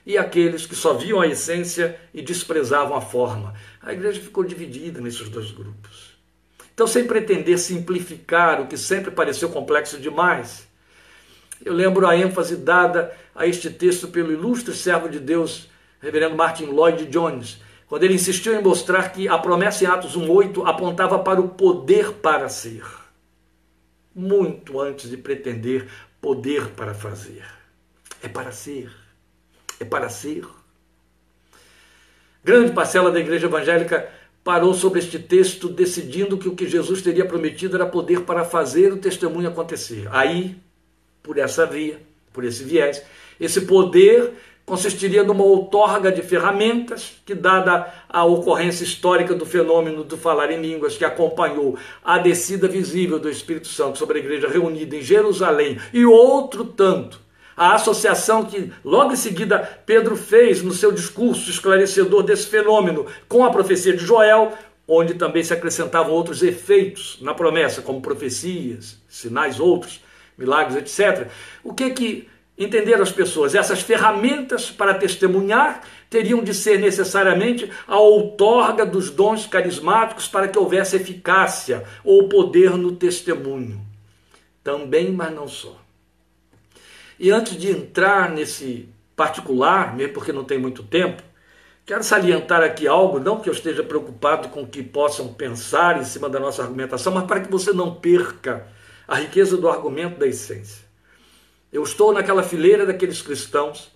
E 0.07 0.17
aqueles 0.17 0.65
que 0.65 0.77
só 0.77 0.95
viam 0.95 1.21
a 1.21 1.27
essência 1.27 1.99
e 2.15 2.23
desprezavam 2.23 2.97
a 2.97 3.01
forma. 3.01 3.53
A 3.83 3.93
igreja 3.93 4.21
ficou 4.21 4.45
dividida 4.45 5.01
nesses 5.01 5.29
dois 5.29 5.51
grupos. 5.51 6.17
Então, 6.73 6.87
sem 6.87 7.07
pretender 7.07 7.59
simplificar 7.59 8.61
o 8.61 8.67
que 8.67 8.77
sempre 8.77 9.11
pareceu 9.11 9.49
complexo 9.49 9.99
demais, 9.99 10.69
eu 11.65 11.73
lembro 11.73 12.07
a 12.07 12.17
ênfase 12.17 12.57
dada 12.57 13.13
a 13.35 13.47
este 13.47 13.71
texto 13.71 14.09
pelo 14.09 14.33
ilustre 14.33 14.75
servo 14.75 15.09
de 15.09 15.19
Deus, 15.19 15.69
reverendo 16.01 16.37
Martin 16.37 16.67
Lloyd 16.67 17.07
Jones, 17.07 17.61
quando 17.89 18.03
ele 18.03 18.15
insistiu 18.15 18.55
em 18.55 18.63
mostrar 18.63 19.11
que 19.13 19.27
a 19.27 19.39
promessa 19.39 19.85
em 19.85 19.87
Atos 19.87 20.17
1,8 20.17 20.69
apontava 20.69 21.19
para 21.19 21.41
o 21.41 21.49
poder 21.49 22.13
para 22.13 22.49
ser, 22.49 22.85
muito 24.15 24.81
antes 24.81 25.09
de 25.09 25.17
pretender 25.17 25.89
poder 26.21 26.69
para 26.69 26.93
fazer. 26.93 27.45
É 28.23 28.29
para 28.29 28.53
ser, 28.53 28.91
é 29.81 29.85
para 29.85 30.09
ser. 30.09 30.45
Grande 32.45 32.73
parcela 32.73 33.11
da 33.11 33.19
igreja 33.19 33.47
evangélica 33.47 34.09
parou 34.45 34.73
sobre 34.73 35.01
este 35.01 35.19
texto, 35.19 35.69
decidindo 35.69 36.39
que 36.39 36.49
o 36.49 36.55
que 36.55 36.69
Jesus 36.69 37.03
teria 37.03 37.25
prometido 37.25 37.75
era 37.75 37.85
poder 37.85 38.21
para 38.21 38.45
fazer 38.45 38.93
o 38.93 38.99
testemunho 38.99 39.49
acontecer. 39.49 40.09
Aí, 40.13 40.57
por 41.21 41.37
essa 41.37 41.67
via, 41.67 42.01
por 42.33 42.45
esse 42.45 42.63
viés, 42.63 43.03
esse 43.41 43.63
poder 43.63 44.33
consistiria 44.65 45.23
numa 45.23 45.45
outorga 45.45 46.11
de 46.11 46.23
ferramentas 46.23 47.21
que, 47.25 47.35
dada 47.35 47.93
a 48.09 48.25
ocorrência 48.25 48.85
histórica 48.85 49.33
do 49.33 49.47
fenômeno 49.47 50.03
do 50.03 50.17
falar 50.17 50.51
em 50.51 50.61
línguas 50.61 50.97
que 50.97 51.05
acompanhou 51.05 51.79
a 52.05 52.19
descida 52.19 52.67
visível 52.67 53.19
do 53.19 53.29
Espírito 53.29 53.69
Santo 53.69 53.99
sobre 53.99 54.19
a 54.19 54.23
igreja 54.23 54.49
reunida 54.49 54.97
em 54.97 55.03
Jerusalém 55.03 55.79
e 55.93 56.05
outro 56.05 56.65
tanto, 56.65 57.21
a 57.57 57.75
associação 57.75 58.45
que 58.45 58.71
logo 58.85 59.13
em 59.13 59.17
seguida 59.17 59.59
Pedro 59.87 60.17
fez 60.17 60.63
no 60.63 60.73
seu 60.73 60.93
discurso 60.93 61.49
esclarecedor 61.49 62.23
desse 62.23 62.47
fenômeno 62.47 63.07
com 63.29 63.45
a 63.45 63.51
profecia 63.51 63.97
de 63.97 64.05
Joel, 64.05 64.53
onde 64.87 65.15
também 65.15 65.43
se 65.43 65.53
acrescentavam 65.53 66.13
outros 66.13 66.43
efeitos 66.43 67.19
na 67.21 67.33
promessa, 67.33 67.81
como 67.81 68.03
profecias, 68.03 68.99
sinais 69.09 69.59
outros, 69.59 70.03
milagres, 70.37 70.77
etc. 70.77 71.29
O 71.65 71.73
que 71.73 71.91
que 71.91 72.29
entender 72.59 73.01
as 73.01 73.13
pessoas. 73.13 73.55
Essas 73.55 73.83
ferramentas 73.83 74.71
para 74.71 74.95
testemunhar 74.95 75.83
teriam 76.09 76.43
de 76.43 76.55
ser 76.55 76.79
necessariamente 76.79 77.71
a 77.87 77.99
outorga 77.99 78.87
dos 78.87 79.11
dons 79.11 79.47
carismáticos 79.47 80.27
para 80.29 80.49
que 80.49 80.59
houvesse 80.59 80.97
eficácia 80.97 81.85
ou 82.03 82.29
poder 82.29 82.71
no 82.77 82.93
testemunho. 82.93 83.81
Também, 84.63 85.13
mas 85.13 85.35
não 85.35 85.47
só. 85.47 85.86
E 87.19 87.31
antes 87.31 87.57
de 87.57 87.71
entrar 87.71 88.31
nesse 88.31 88.89
particular, 89.15 89.97
mesmo 89.97 90.15
porque 90.15 90.33
não 90.33 90.45
tem 90.45 90.59
muito 90.59 90.83
tempo, 90.83 91.23
Quero 91.87 92.03
salientar 92.03 92.65
aqui 92.65 92.89
algo, 92.89 93.21
não 93.21 93.39
que 93.39 93.49
eu 93.49 93.53
esteja 93.53 93.81
preocupado 93.85 94.49
com 94.49 94.63
o 94.63 94.67
que 94.67 94.83
possam 94.83 95.33
pensar 95.33 96.01
em 96.01 96.05
cima 96.05 96.29
da 96.29 96.41
nossa 96.41 96.61
argumentação, 96.61 97.15
mas 97.15 97.27
para 97.27 97.39
que 97.39 97.49
você 97.49 97.73
não 97.73 97.95
perca 97.95 98.67
a 99.07 99.15
riqueza 99.15 99.57
do 99.57 99.69
argumento 99.69 100.19
da 100.19 100.27
essência. 100.27 100.85
Eu 101.73 101.85
estou 101.85 102.13
naquela 102.13 102.43
fileira 102.43 102.85
daqueles 102.85 103.23
cristãos 103.23 103.93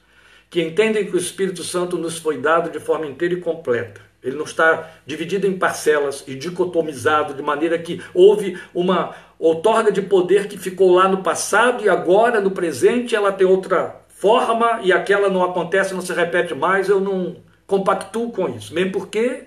que 0.48 0.62
entendem 0.62 1.04
que 1.04 1.16
o 1.16 1.18
Espírito 1.18 1.64
Santo 1.64 1.98
nos 1.98 2.16
foi 2.16 2.38
dado 2.38 2.70
de 2.70 2.78
forma 2.78 3.06
inteira 3.06 3.34
e 3.34 3.40
completa. 3.40 4.00
Ele 4.22 4.36
não 4.36 4.44
está 4.44 4.88
dividido 5.04 5.48
em 5.48 5.58
parcelas 5.58 6.22
e 6.28 6.36
dicotomizado 6.36 7.34
de 7.34 7.42
maneira 7.42 7.76
que 7.76 8.00
houve 8.14 8.56
uma 8.72 9.16
outorga 9.40 9.90
de 9.90 10.02
poder 10.02 10.46
que 10.46 10.58
ficou 10.58 10.92
lá 10.92 11.08
no 11.08 11.22
passado 11.22 11.82
e 11.82 11.88
agora 11.88 12.40
no 12.40 12.50
presente 12.50 13.16
ela 13.16 13.32
tem 13.32 13.46
outra 13.46 14.02
forma 14.08 14.80
e 14.82 14.92
aquela 14.92 15.30
não 15.30 15.42
acontece, 15.42 15.94
não 15.94 16.02
se 16.02 16.12
repete 16.12 16.54
mais. 16.54 16.88
Eu 16.90 17.00
não 17.00 17.36
compactuo 17.66 18.30
com 18.30 18.48
isso, 18.50 18.74
mesmo 18.74 18.92
porque 18.92 19.44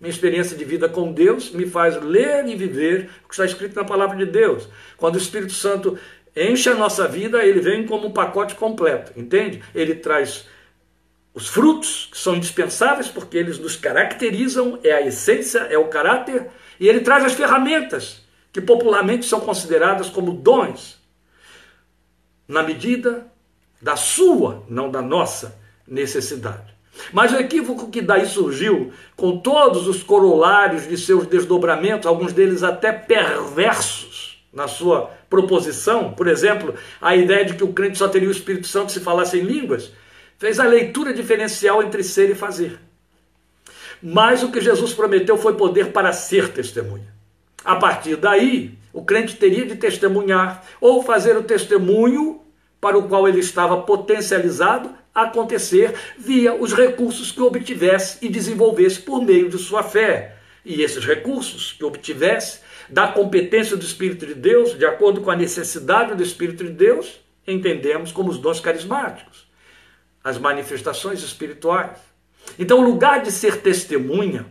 minha 0.00 0.10
experiência 0.10 0.56
de 0.56 0.64
vida 0.64 0.88
com 0.88 1.12
Deus 1.12 1.50
me 1.50 1.66
faz 1.66 2.00
ler 2.00 2.46
e 2.46 2.54
viver 2.54 3.10
o 3.24 3.28
que 3.28 3.34
está 3.34 3.44
escrito 3.44 3.74
na 3.74 3.84
palavra 3.84 4.16
de 4.16 4.26
Deus. 4.26 4.68
Quando 4.96 5.16
o 5.16 5.18
Espírito 5.18 5.52
Santo 5.52 5.98
enche 6.36 6.68
a 6.68 6.74
nossa 6.74 7.08
vida, 7.08 7.44
ele 7.44 7.60
vem 7.60 7.86
como 7.86 8.06
um 8.06 8.12
pacote 8.12 8.54
completo, 8.54 9.12
entende? 9.16 9.62
Ele 9.74 9.94
traz 9.94 10.46
os 11.32 11.48
frutos, 11.48 12.08
que 12.12 12.18
são 12.18 12.36
indispensáveis 12.36 13.08
porque 13.08 13.36
eles 13.36 13.58
nos 13.58 13.74
caracterizam, 13.74 14.78
é 14.84 14.92
a 14.92 15.02
essência, 15.02 15.60
é 15.70 15.76
o 15.76 15.88
caráter, 15.88 16.46
e 16.78 16.88
ele 16.88 17.00
traz 17.00 17.24
as 17.24 17.32
ferramentas, 17.32 18.23
que 18.54 18.60
popularmente 18.60 19.26
são 19.26 19.40
consideradas 19.40 20.08
como 20.08 20.32
dons, 20.32 20.96
na 22.46 22.62
medida 22.62 23.26
da 23.82 23.96
sua, 23.96 24.62
não 24.68 24.88
da 24.88 25.02
nossa 25.02 25.58
necessidade. 25.84 26.72
Mas 27.12 27.32
o 27.32 27.36
equívoco 27.36 27.90
que 27.90 28.00
daí 28.00 28.24
surgiu, 28.26 28.92
com 29.16 29.40
todos 29.40 29.88
os 29.88 30.04
corolários 30.04 30.86
de 30.86 30.96
seus 30.96 31.26
desdobramentos, 31.26 32.06
alguns 32.06 32.32
deles 32.32 32.62
até 32.62 32.92
perversos 32.92 34.46
na 34.52 34.68
sua 34.68 35.10
proposição, 35.28 36.12
por 36.12 36.28
exemplo, 36.28 36.76
a 37.00 37.16
ideia 37.16 37.44
de 37.44 37.54
que 37.54 37.64
o 37.64 37.72
crente 37.72 37.98
só 37.98 38.06
teria 38.06 38.28
o 38.28 38.32
Espírito 38.32 38.68
Santo 38.68 38.92
se 38.92 39.00
falasse 39.00 39.36
em 39.36 39.42
línguas, 39.42 39.90
fez 40.38 40.60
a 40.60 40.64
leitura 40.64 41.12
diferencial 41.12 41.82
entre 41.82 42.04
ser 42.04 42.30
e 42.30 42.36
fazer. 42.36 42.78
Mas 44.00 44.44
o 44.44 44.52
que 44.52 44.60
Jesus 44.60 44.94
prometeu 44.94 45.36
foi 45.36 45.56
poder 45.56 45.90
para 45.90 46.12
ser 46.12 46.52
testemunha. 46.52 47.13
A 47.64 47.76
partir 47.76 48.16
daí, 48.16 48.76
o 48.92 49.04
crente 49.04 49.36
teria 49.36 49.64
de 49.64 49.76
testemunhar 49.76 50.64
ou 50.80 51.02
fazer 51.02 51.36
o 51.36 51.42
testemunho 51.42 52.40
para 52.80 52.98
o 52.98 53.08
qual 53.08 53.26
ele 53.26 53.40
estava 53.40 53.80
potencializado 53.82 54.90
acontecer 55.14 55.94
via 56.18 56.54
os 56.54 56.74
recursos 56.74 57.32
que 57.32 57.40
obtivesse 57.40 58.18
e 58.20 58.28
desenvolvesse 58.28 59.00
por 59.00 59.22
meio 59.22 59.48
de 59.48 59.56
sua 59.56 59.82
fé. 59.82 60.36
E 60.64 60.82
esses 60.82 61.04
recursos 61.04 61.72
que 61.72 61.84
obtivesse 61.84 62.60
da 62.88 63.08
competência 63.08 63.76
do 63.76 63.84
Espírito 63.84 64.26
de 64.26 64.34
Deus, 64.34 64.76
de 64.76 64.84
acordo 64.84 65.20
com 65.22 65.30
a 65.30 65.36
necessidade 65.36 66.14
do 66.14 66.22
Espírito 66.22 66.64
de 66.64 66.70
Deus, 66.70 67.20
entendemos 67.46 68.12
como 68.12 68.30
os 68.30 68.38
dons 68.38 68.60
carismáticos, 68.60 69.46
as 70.22 70.36
manifestações 70.36 71.22
espirituais. 71.22 71.98
Então, 72.58 72.80
o 72.80 72.84
lugar 72.84 73.22
de 73.22 73.32
ser 73.32 73.62
testemunha 73.62 74.46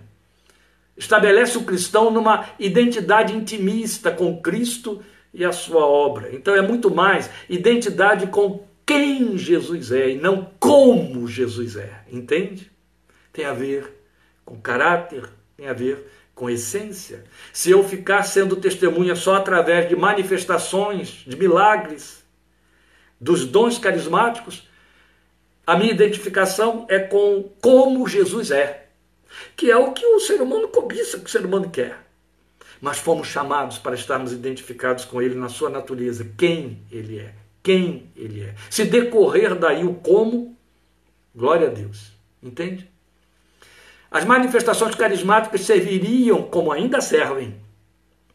estabelece 0.98 1.58
o 1.58 1.64
cristão 1.64 2.12
numa 2.12 2.50
identidade 2.60 3.36
intimista 3.36 4.12
com 4.12 4.42
Cristo 4.42 5.04
e 5.34 5.44
a 5.44 5.52
sua 5.52 5.86
obra. 5.86 6.30
Então, 6.34 6.56
é 6.56 6.62
muito 6.62 6.94
mais 6.94 7.30
identidade 7.50 8.28
com 8.28 8.66
quem 8.86 9.38
Jesus 9.38 9.92
é 9.92 10.12
e 10.12 10.18
não 10.18 10.52
como 10.60 11.28
Jesus 11.28 11.76
é, 11.76 12.04
entende? 12.12 12.72
Tem 13.32 13.46
a 13.46 13.54
ver 13.54 13.92
com 14.46 14.60
caráter, 14.60 15.30
tem 15.58 15.68
a 15.68 15.74
ver 15.74 16.06
com 16.36 16.50
essência. 16.50 17.24
Se 17.52 17.72
eu 17.72 17.84
ficar 17.84 18.24
sendo 18.24 18.56
testemunha 18.56 19.16
só 19.16 19.36
através 19.36 19.88
de 19.88 19.96
manifestações, 19.96 21.24
de 21.26 21.36
milagres, 21.36 22.24
dos 23.20 23.46
dons 23.46 23.78
carismáticos, 23.78 24.68
a 25.66 25.78
minha 25.78 25.94
identificação 25.94 26.86
é 26.90 27.00
com 27.00 27.50
como 27.62 28.08
Jesus 28.08 28.52
é, 28.52 28.83
que 29.56 29.70
é 29.70 29.78
o 29.78 29.92
que 29.92 30.06
o 30.06 30.20
ser 30.20 30.42
humano 30.42 30.68
cobiça, 30.68 31.20
que 31.20 31.26
o 31.26 31.30
ser 31.30 31.46
humano 31.46 31.70
quer. 31.70 32.06
Mas 32.82 32.98
fomos 32.98 33.28
chamados 33.28 33.78
para 33.78 33.96
estarmos 33.96 34.34
identificados 34.34 35.06
com 35.06 35.22
ele 35.22 35.36
na 35.36 35.50
sua 35.50 35.70
natureza, 35.70 36.30
quem 36.38 36.82
ele 36.92 37.20
é 37.20 37.34
quem 37.64 38.12
ele 38.16 38.42
é. 38.42 38.54
Se 38.70 38.84
decorrer 38.84 39.56
daí 39.56 39.86
o 39.86 39.96
como, 39.96 40.56
glória 41.34 41.68
a 41.68 41.72
Deus. 41.72 42.12
Entende? 42.44 42.92
As 44.12 44.26
manifestações 44.26 44.94
carismáticas 44.94 45.62
serviriam, 45.62 46.44
como 46.44 46.72
ainda 46.72 47.00
servem, 47.02 47.56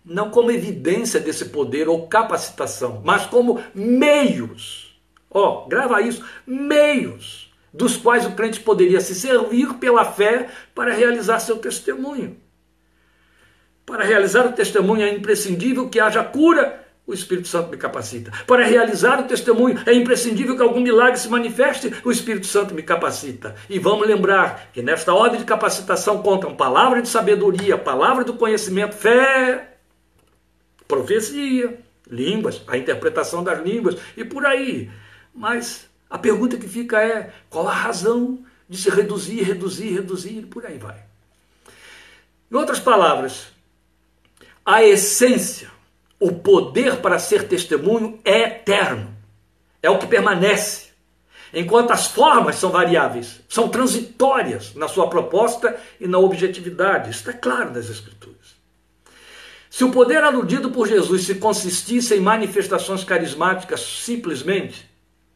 não 0.02 0.31
como 0.31 0.50
evidência 0.50 1.21
desse 1.21 1.50
poder 1.50 1.88
ou 1.88 2.09
capacitação, 2.09 3.02
mas 3.05 3.26
como 3.26 3.62
meios. 3.75 4.99
Ó, 5.31 5.64
oh, 5.64 5.69
grava 5.69 6.00
isso, 6.00 6.25
meios 6.47 7.48
dos 7.73 7.97
quais 7.97 8.27
o 8.27 8.33
crente 8.33 8.61
poderia 8.61 9.01
se 9.01 9.15
servir 9.15 9.75
pela 9.75 10.05
fé 10.05 10.49
para 10.75 10.93
realizar 10.93 11.39
seu 11.41 11.59
testemunho. 11.59 12.37
Para 13.85 14.05
realizar 14.05 14.47
o 14.47 14.53
testemunho 14.53 15.03
é 15.03 15.13
imprescindível 15.13 15.89
que 15.89 16.01
haja 16.01 16.23
cura 16.23 16.87
o 17.09 17.15
Espírito 17.15 17.49
Santo 17.49 17.71
me 17.71 17.79
capacita. 17.79 18.31
Para 18.47 18.67
realizar 18.67 19.19
o 19.19 19.23
testemunho, 19.23 19.81
é 19.87 19.95
imprescindível 19.95 20.55
que 20.55 20.63
algum 20.63 20.81
milagre 20.81 21.19
se 21.19 21.27
manifeste, 21.31 21.91
o 22.05 22.13
Espírito 22.13 22.47
Santo 22.47 22.75
me 22.75 22.83
capacita. 22.83 23.55
E 23.71 23.79
vamos 23.79 24.07
lembrar 24.07 24.69
que 24.75 24.83
nesta 24.83 25.15
ordem 25.15 25.41
de 25.41 25.47
capacitação 25.47 26.23
contam 26.23 26.55
palavra 26.55 27.01
de 27.01 27.09
sabedoria, 27.09 27.79
palavra 27.79 28.25
do 28.25 28.35
conhecimento, 28.35 28.95
fé, 28.95 29.79
profecia, 30.87 31.79
línguas, 32.11 32.63
a 32.67 32.77
interpretação 32.77 33.43
das 33.43 33.65
línguas 33.65 33.97
e 34.15 34.23
por 34.23 34.45
aí. 34.45 34.91
Mas 35.35 35.89
a 36.09 36.19
pergunta 36.19 36.57
que 36.57 36.69
fica 36.69 37.03
é: 37.03 37.33
qual 37.50 37.69
a 37.69 37.75
razão 37.75 38.45
de 38.69 38.77
se 38.77 38.91
reduzir, 38.91 39.43
reduzir, 39.43 39.93
reduzir 39.93 40.38
e 40.38 40.47
por 40.47 40.65
aí 40.67 40.79
vai? 40.79 41.03
Em 42.50 42.57
outras 42.57 42.81
palavras, 42.81 43.49
a 44.65 44.83
essência 44.83 45.71
o 46.21 46.33
poder 46.33 46.97
para 46.97 47.19
ser 47.19 47.47
testemunho 47.47 48.19
é 48.25 48.41
eterno, 48.41 49.15
é 49.83 49.88
o 49.88 49.99
que 49.99 50.07
permanece. 50.07 50.88
Enquanto 51.55 51.93
as 51.93 52.09
formas 52.09 52.57
são 52.57 52.71
variáveis, 52.71 53.41
são 53.49 53.69
transitórias 53.69 54.75
na 54.75 54.87
sua 54.87 55.09
proposta 55.09 55.79
e 55.99 56.07
na 56.07 56.19
objetividade. 56.19 57.11
Isso 57.11 57.21
está 57.21 57.33
claro 57.33 57.73
nas 57.73 57.88
Escrituras. 57.88 58.37
Se 59.71 59.85
o 59.85 59.91
poder 59.91 60.23
aludido 60.25 60.71
por 60.71 60.88
Jesus 60.88 61.25
se 61.25 61.37
consistisse 61.37 62.15
em 62.15 62.21
manifestações 62.21 63.05
carismáticas 63.05 63.81
simplesmente, 63.81 64.88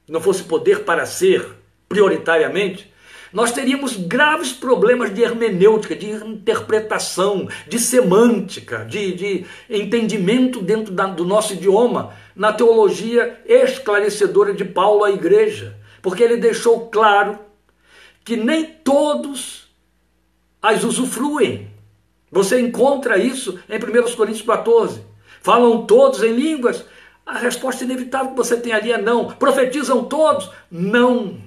não 0.09 0.21
fosse 0.21 0.43
poder 0.45 0.85
para 0.85 1.07
ser 1.07 1.47
prioritariamente, 1.89 2.93
nós 3.33 3.51
teríamos 3.51 3.97
graves 3.97 4.53
problemas 4.53 5.13
de 5.15 5.23
hermenêutica, 5.23 5.97
de 5.97 6.11
interpretação, 6.11 7.49
de 7.67 7.79
semântica, 7.79 8.85
de, 8.85 9.15
de 9.15 9.47
entendimento 9.71 10.61
dentro 10.61 10.93
da, 10.93 11.07
do 11.07 11.25
nosso 11.25 11.55
idioma, 11.55 12.15
na 12.37 12.53
teologia 12.53 13.41
esclarecedora 13.47 14.53
de 14.53 14.65
Paulo 14.65 15.03
à 15.03 15.11
igreja, 15.11 15.77
porque 16.03 16.23
ele 16.23 16.37
deixou 16.37 16.89
claro 16.89 17.39
que 18.23 18.37
nem 18.37 18.65
todos 18.65 19.69
as 20.61 20.85
usufruem. 20.85 21.71
Você 22.31 22.61
encontra 22.61 23.19
isso 23.19 23.59
em 23.69 23.77
1 23.77 24.15
Coríntios 24.15 24.43
14. 24.43 25.03
Falam 25.41 25.87
todos 25.87 26.23
em 26.23 26.33
línguas? 26.33 26.85
A 27.25 27.39
resposta 27.39 27.85
inevitável 27.85 28.31
que 28.31 28.37
você 28.37 28.57
tem 28.57 28.73
ali 28.73 28.93
é 28.93 28.99
não. 28.99 29.29
Profetizam 29.29 30.05
todos? 30.05 30.51
Não. 30.71 31.39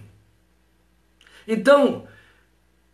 Então, 1.48 2.08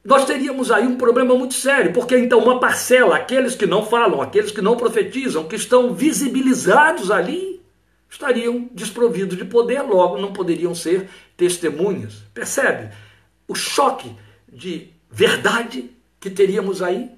nós 0.04 0.26
teríamos 0.26 0.72
aí 0.72 0.88
um 0.88 0.98
problema 0.98 1.36
muito 1.36 1.54
sério, 1.54 1.94
porque 1.94 2.18
então 2.18 2.40
uma 2.40 2.60
parcela, 2.60 3.16
aqueles 3.16 3.56
que 3.56 3.66
não 3.66 3.86
falam, 3.86 4.22
aqueles 4.22 4.52
que 4.52 4.62
não 4.62 4.76
profetizam, 4.76 5.48
que 5.48 5.56
estão 5.56 5.94
visibilizados 5.94 7.12
ali, 7.12 7.62
estariam 8.10 8.68
desprovidos 8.74 9.38
de 9.38 9.46
poder, 9.46 9.82
logo 9.84 10.18
não 10.18 10.34
poderiam 10.34 10.74
ser 10.74 11.08
testemunhas. 11.38 12.24
Percebe? 12.34 12.94
O 13.48 13.56
choque 13.56 14.12
de 14.52 14.90
verdade 15.10 15.92
que 16.20 16.30
teríamos 16.30 16.82
aí. 16.82 17.12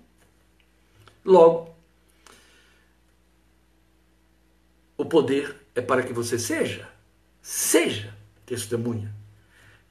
Logo, 1.25 1.72
o 4.97 5.05
poder 5.05 5.55
é 5.75 5.81
para 5.81 6.03
que 6.03 6.13
você 6.13 6.37
seja, 6.37 6.87
seja 7.41 8.13
testemunha. 8.45 9.13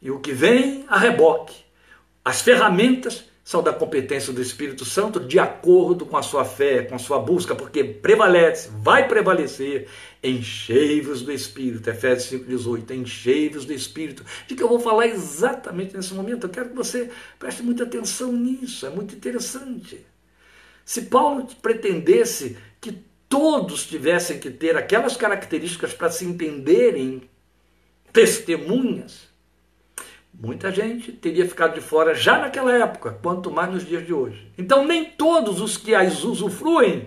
E 0.00 0.10
o 0.10 0.20
que 0.20 0.32
vem 0.32 0.84
a 0.88 0.98
reboque, 0.98 1.64
as 2.24 2.42
ferramentas 2.42 3.24
são 3.44 3.62
da 3.62 3.72
competência 3.72 4.32
do 4.32 4.40
Espírito 4.40 4.84
Santo 4.84 5.18
de 5.18 5.38
acordo 5.38 6.06
com 6.06 6.16
a 6.16 6.22
sua 6.22 6.44
fé, 6.44 6.84
com 6.84 6.94
a 6.94 6.98
sua 6.98 7.18
busca, 7.18 7.54
porque 7.54 7.82
prevalece, 7.82 8.70
vai 8.80 9.08
prevalecer, 9.08 9.88
enchei-vos 10.22 11.22
do 11.22 11.32
Espírito, 11.32 11.90
Efésios 11.90 12.42
5,18, 12.44 12.90
enchei-vos 12.92 13.64
do 13.64 13.72
Espírito, 13.72 14.24
de 14.46 14.54
que 14.54 14.62
eu 14.62 14.68
vou 14.68 14.78
falar 14.78 15.08
exatamente 15.08 15.96
nesse 15.96 16.14
momento, 16.14 16.46
eu 16.46 16.50
quero 16.50 16.70
que 16.70 16.76
você 16.76 17.10
preste 17.38 17.62
muita 17.62 17.82
atenção 17.82 18.32
nisso, 18.32 18.86
é 18.86 18.90
muito 18.90 19.14
interessante. 19.14 20.06
Se 20.84 21.02
Paulo 21.02 21.46
pretendesse 21.60 22.56
que 22.80 23.02
todos 23.32 23.86
tivessem 23.86 24.38
que 24.38 24.50
ter 24.50 24.76
aquelas 24.76 25.16
características 25.16 25.94
para 25.94 26.10
se 26.10 26.26
entenderem 26.26 27.22
testemunhas, 28.12 29.32
Muita 30.34 30.72
gente 30.72 31.12
teria 31.12 31.46
ficado 31.46 31.74
de 31.74 31.82
fora 31.82 32.14
já 32.14 32.38
naquela 32.38 32.72
época, 32.72 33.18
quanto 33.22 33.50
mais 33.50 33.70
nos 33.70 33.86
dias 33.86 34.04
de 34.04 34.14
hoje. 34.14 34.50
Então, 34.56 34.86
nem 34.86 35.04
todos 35.04 35.60
os 35.60 35.76
que 35.76 35.94
as 35.94 36.24
usufruem 36.24 37.06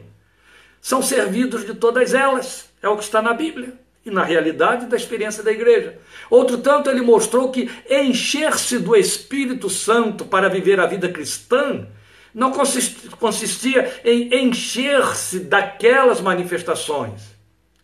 são 0.80 1.02
servidos 1.02 1.66
de 1.66 1.74
todas 1.74 2.14
elas. 2.14 2.70
É 2.84 2.88
o 2.88 2.96
que 2.96 3.04
está 3.04 3.24
na 3.24 3.34
Bíblia 3.34 3.74
e 4.06 4.12
na 4.12 4.24
realidade 4.24 4.86
da 4.86 4.96
experiência 4.96 5.42
da 5.42 5.52
igreja. 5.52 5.98
Outro 6.30 6.60
tanto, 6.60 6.88
ele 6.88 7.02
mostrou 7.02 7.52
que 7.52 7.68
encher-se 7.90 8.78
do 8.78 8.96
Espírito 8.96 9.72
Santo 9.72 10.24
para 10.24 10.48
viver 10.48 10.80
a 10.80 10.86
vida 10.86 11.10
cristã 11.10 11.88
não 12.36 12.52
consistia 12.52 14.02
em 14.04 14.46
encher-se 14.46 15.40
daquelas 15.40 16.22
manifestações 16.22 17.22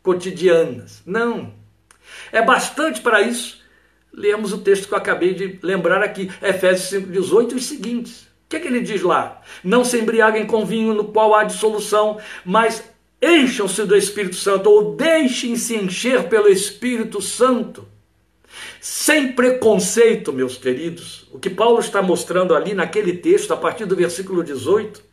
cotidianas. 0.03 1.01
Não. 1.05 1.53
É 2.31 2.41
bastante 2.43 3.01
para 3.01 3.21
isso 3.21 3.61
Lemos 4.13 4.51
o 4.51 4.57
texto 4.57 4.87
que 4.87 4.93
eu 4.93 4.97
acabei 4.97 5.33
de 5.33 5.59
lembrar 5.63 6.03
aqui, 6.03 6.29
Efésios 6.41 7.05
5,18 7.05 7.51
e 7.51 7.55
os 7.55 7.65
seguintes. 7.65 8.21
O 8.23 8.49
que, 8.49 8.57
é 8.57 8.59
que 8.59 8.67
ele 8.67 8.81
diz 8.81 9.01
lá? 9.01 9.41
Não 9.63 9.85
se 9.85 9.97
embriaguem 9.97 10.45
com 10.45 10.65
vinho 10.65 10.93
no 10.93 11.05
qual 11.05 11.33
há 11.33 11.45
dissolução, 11.45 12.19
mas 12.43 12.83
encham-se 13.21 13.85
do 13.85 13.95
Espírito 13.95 14.35
Santo, 14.35 14.69
ou 14.69 14.95
deixem-se 14.95 15.77
encher 15.77 16.27
pelo 16.27 16.49
Espírito 16.49 17.21
Santo. 17.21 17.87
Sem 18.83 19.33
preconceito, 19.33 20.33
meus 20.33 20.57
queridos, 20.57 21.27
o 21.31 21.37
que 21.37 21.51
Paulo 21.51 21.79
está 21.79 22.01
mostrando 22.01 22.55
ali 22.55 22.73
naquele 22.73 23.13
texto, 23.13 23.53
a 23.53 23.57
partir 23.57 23.85
do 23.85 23.95
versículo 23.95 24.43
18, 24.43 25.03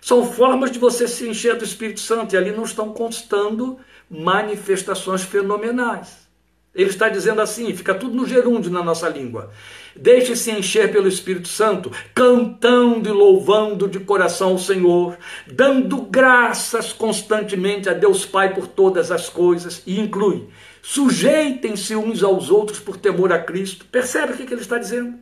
são 0.00 0.24
formas 0.32 0.70
de 0.70 0.78
você 0.78 1.06
se 1.06 1.28
encher 1.28 1.54
do 1.54 1.62
Espírito 1.62 2.00
Santo, 2.00 2.34
e 2.34 2.38
ali 2.38 2.52
não 2.52 2.62
estão 2.62 2.90
constando 2.90 3.78
manifestações 4.08 5.24
fenomenais. 5.24 6.26
Ele 6.74 6.88
está 6.88 7.10
dizendo 7.10 7.42
assim, 7.42 7.70
fica 7.74 7.94
tudo 7.94 8.16
no 8.16 8.26
gerúndio 8.26 8.70
na 8.70 8.82
nossa 8.82 9.10
língua. 9.10 9.50
Deixe-se 9.94 10.50
encher 10.50 10.90
pelo 10.90 11.06
Espírito 11.06 11.48
Santo, 11.48 11.92
cantando 12.14 13.10
e 13.10 13.12
louvando 13.12 13.86
de 13.86 14.00
coração 14.00 14.54
o 14.54 14.58
Senhor, 14.58 15.18
dando 15.46 16.00
graças 16.00 16.94
constantemente 16.94 17.90
a 17.90 17.92
Deus 17.92 18.24
Pai 18.24 18.54
por 18.54 18.66
todas 18.66 19.10
as 19.10 19.28
coisas, 19.28 19.82
e 19.86 20.00
inclui: 20.00 20.48
sujeitem-se 20.88 21.94
uns 21.94 22.22
aos 22.22 22.48
outros 22.50 22.80
por 22.80 22.96
temor 22.96 23.30
a 23.30 23.38
Cristo. 23.38 23.84
Percebe 23.84 24.32
o 24.32 24.36
que 24.38 24.54
ele 24.54 24.62
está 24.62 24.78
dizendo? 24.78 25.18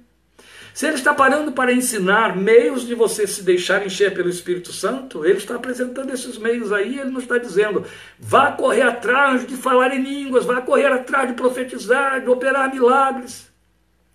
Se 0.73 0.87
ele 0.87 0.95
está 0.95 1.13
parando 1.13 1.51
para 1.51 1.73
ensinar 1.73 2.37
meios 2.37 2.87
de 2.87 2.95
você 2.95 3.27
se 3.27 3.43
deixar 3.43 3.85
encher 3.85 4.15
pelo 4.15 4.29
Espírito 4.29 4.73
Santo, 4.73 5.25
ele 5.25 5.39
está 5.39 5.57
apresentando 5.57 6.13
esses 6.13 6.39
meios 6.39 6.73
aí, 6.73 7.01
ele 7.01 7.11
não 7.11 7.19
está 7.19 7.37
dizendo, 7.37 7.85
vá 8.17 8.53
correr 8.53 8.83
atrás 8.83 9.45
de 9.45 9.57
falar 9.57 9.93
em 9.93 10.03
línguas, 10.05 10.45
vá 10.45 10.61
correr 10.61 10.87
atrás 10.87 11.27
de 11.27 11.35
profetizar, 11.35 12.21
de 12.21 12.31
operar 12.31 12.73
milagres. 12.73 13.51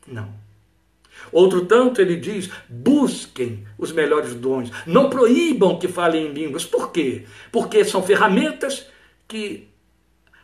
Não. 0.07 0.29
Outro 1.33 1.65
tanto, 1.65 1.99
ele 1.99 2.15
diz: 2.15 2.49
busquem 2.69 3.67
os 3.77 3.91
melhores 3.91 4.33
dons, 4.35 4.71
não 4.87 5.09
proíbam 5.09 5.77
que 5.77 5.89
falem 5.89 6.27
em 6.27 6.31
línguas. 6.31 6.63
Por 6.63 6.93
quê? 6.93 7.25
Porque 7.51 7.83
são 7.83 8.01
ferramentas 8.01 8.87
que 9.27 9.70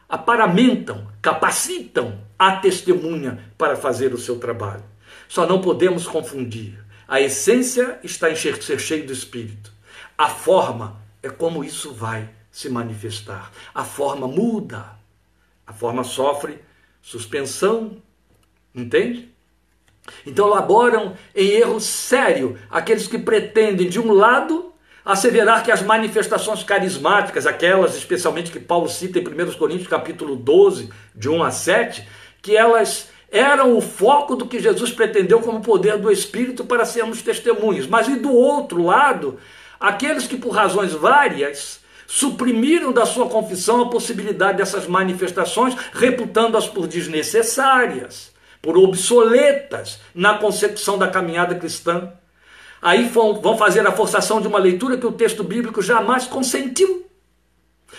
aparamentam, 0.08 1.08
capacitam 1.22 2.20
a 2.38 2.58
testemunha 2.58 3.52
para 3.58 3.76
fazer 3.76 4.14
o 4.14 4.18
seu 4.18 4.40
trabalho. 4.40 4.84
Só 5.28 5.46
não 5.46 5.62
podemos 5.62 6.08
confundir. 6.08 6.84
A 7.08 7.20
essência 7.22 8.00
está 8.04 8.30
em 8.30 8.36
ser 8.36 8.80
cheio 8.80 9.06
do 9.06 9.14
Espírito. 9.14 9.72
A 10.18 10.30
forma 10.30 11.02
é 11.22 11.30
como 11.30 11.64
isso 11.64 11.94
vai 11.94 12.30
se 12.52 12.70
manifestar. 12.70 13.52
A 13.74 13.84
forma 13.84 14.28
muda. 14.28 14.98
A 15.66 15.74
forma 15.74 16.04
sofre 16.04 16.60
suspensão. 17.02 17.98
Entende? 18.74 19.30
Então 20.26 20.48
elaboram 20.48 21.16
em 21.36 21.48
erro 21.50 21.80
sério 21.80 22.58
aqueles 22.70 23.08
que 23.08 23.18
pretendem, 23.18 23.90
de 23.90 24.00
um 24.00 24.12
lado, 24.12 24.67
asseverar 25.08 25.64
que 25.64 25.72
as 25.72 25.82
manifestações 25.82 26.64
carismáticas, 26.64 27.48
aquelas 27.48 27.96
especialmente 27.96 28.52
que 28.52 28.60
Paulo 28.60 28.90
cita 28.90 29.18
em 29.18 29.22
1 29.22 29.54
Coríntios 29.54 29.88
capítulo 29.88 30.36
12, 30.36 30.90
de 31.16 31.30
1 31.30 31.44
a 31.44 31.50
7, 31.50 32.06
que 32.42 32.58
elas 32.58 33.08
eram 33.32 33.78
o 33.78 33.82
foco 33.82 34.36
do 34.36 34.46
que 34.46 34.60
Jesus 34.60 34.92
pretendeu 34.92 35.40
como 35.40 35.62
poder 35.62 35.98
do 35.98 36.12
Espírito 36.12 36.66
para 36.66 36.84
sermos 36.84 37.22
testemunhas. 37.22 37.88
Mas 37.88 38.10
e 38.10 38.18
do 38.18 38.34
outro 38.34 38.84
lado, 38.84 39.40
aqueles 39.80 40.28
que 40.28 40.36
por 40.36 40.50
razões 40.50 40.92
várias 40.92 41.80
suprimiram 42.06 42.92
da 42.92 43.06
sua 43.06 43.30
confissão 43.30 43.84
a 43.84 43.90
possibilidade 43.90 44.58
dessas 44.58 44.88
manifestações, 44.88 45.74
reputando-as 45.94 46.68
por 46.68 46.86
desnecessárias, 46.86 48.34
por 48.62 48.78
obsoletas 48.78 50.02
na 50.14 50.38
concepção 50.38 50.98
da 50.98 51.08
caminhada 51.08 51.56
cristã. 51.56 52.12
Aí 52.82 53.06
vão 53.06 53.58
fazer 53.58 53.86
a 53.86 53.92
forçação 53.92 54.40
de 54.40 54.48
uma 54.48 54.60
leitura 54.60 54.98
que 54.98 55.06
o 55.06 55.12
texto 55.12 55.44
bíblico 55.44 55.82
jamais 55.82 56.26
consentiu. 56.26 57.06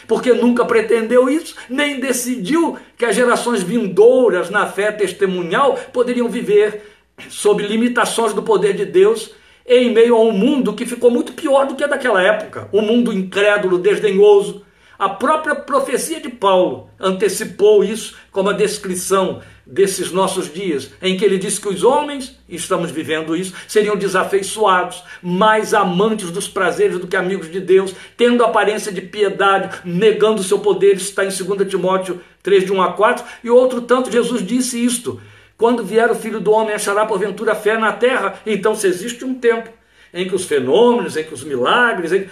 Porque 0.07 0.33
nunca 0.33 0.65
pretendeu 0.65 1.29
isso, 1.29 1.57
nem 1.69 1.99
decidiu 1.99 2.79
que 2.97 3.05
as 3.05 3.17
gerações 3.17 3.63
vindouras 3.63 4.51
na 4.51 4.67
fé 4.67 4.93
testemunhal 4.93 5.79
poderiam 5.93 6.29
viver 6.29 6.83
sob 7.29 7.63
limitações 7.63 8.33
do 8.33 8.43
poder 8.43 8.75
de 8.75 8.85
Deus 8.85 9.33
em 9.67 9.93
meio 9.93 10.17
a 10.17 10.21
um 10.21 10.33
mundo 10.33 10.73
que 10.73 10.87
ficou 10.87 11.11
muito 11.11 11.33
pior 11.33 11.67
do 11.67 11.75
que 11.75 11.87
daquela 11.87 12.23
época, 12.23 12.69
um 12.73 12.81
mundo 12.81 13.13
incrédulo, 13.13 13.79
desdenhoso, 13.79 14.65
a 14.99 15.11
própria 15.11 15.55
profecia 15.55 16.21
de 16.21 16.29
Paulo 16.29 16.91
antecipou 16.99 17.85
isso 17.85 18.17
como 18.33 18.51
a 18.51 18.55
descrição 18.55 19.41
desses 19.71 20.11
nossos 20.11 20.51
dias, 20.51 20.91
em 21.03 21.15
que 21.15 21.23
ele 21.23 21.37
diz 21.37 21.59
que 21.59 21.69
os 21.69 21.85
homens, 21.85 22.35
estamos 22.49 22.91
vivendo 22.91 23.37
isso, 23.37 23.53
seriam 23.69 23.97
desafeiçoados, 23.97 25.05
mais 25.23 25.75
amantes 25.75 26.31
dos 26.31 26.49
prazeres 26.49 26.99
do 26.99 27.07
que 27.07 27.15
amigos 27.15 27.53
de 27.53 27.61
Deus, 27.61 27.95
tendo 28.17 28.43
aparência 28.43 28.91
de 28.91 29.03
piedade, 29.03 29.81
negando 29.85 30.41
o 30.41 30.45
seu 30.45 30.61
poder, 30.61 30.97
está 30.97 31.23
em 31.23 31.29
2 31.29 31.69
Timóteo 31.69 32.19
3, 32.43 32.65
de 32.65 32.73
1 32.73 32.81
a 32.81 32.93
4, 32.95 33.25
e 33.45 33.51
outro 33.51 33.83
tanto 33.83 34.11
Jesus 34.11 34.45
disse 34.45 34.83
isto, 34.83 35.21
quando 35.59 35.85
vier 35.85 36.11
o 36.11 36.15
Filho 36.15 36.41
do 36.41 36.51
Homem 36.51 36.75
achará 36.75 37.05
porventura 37.05 37.55
fé 37.55 37.77
na 37.77 37.93
terra, 37.93 38.41
então 38.47 38.75
se 38.75 38.87
existe 38.87 39.23
um 39.23 39.35
tempo 39.35 39.69
em 40.15 40.27
que 40.27 40.35
os 40.35 40.47
fenômenos, 40.47 41.15
em 41.15 41.25
que 41.25 41.35
os 41.35 41.45
milagres 41.45 42.11
em... 42.11 42.27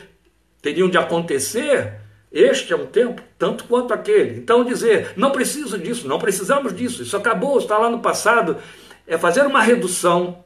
teriam 0.62 0.88
de 0.88 0.96
acontecer, 0.96 2.05
este 2.36 2.72
é 2.72 2.76
um 2.76 2.86
tempo 2.86 3.22
tanto 3.38 3.64
quanto 3.64 3.94
aquele. 3.94 4.38
Então 4.38 4.64
dizer, 4.64 5.12
não 5.16 5.30
preciso 5.30 5.78
disso, 5.78 6.06
não 6.06 6.18
precisamos 6.18 6.74
disso, 6.74 7.02
isso 7.02 7.16
acabou, 7.16 7.58
está 7.58 7.78
lá 7.78 7.88
no 7.88 8.00
passado, 8.00 8.58
é 9.06 9.16
fazer 9.16 9.46
uma 9.46 9.62
redução 9.62 10.44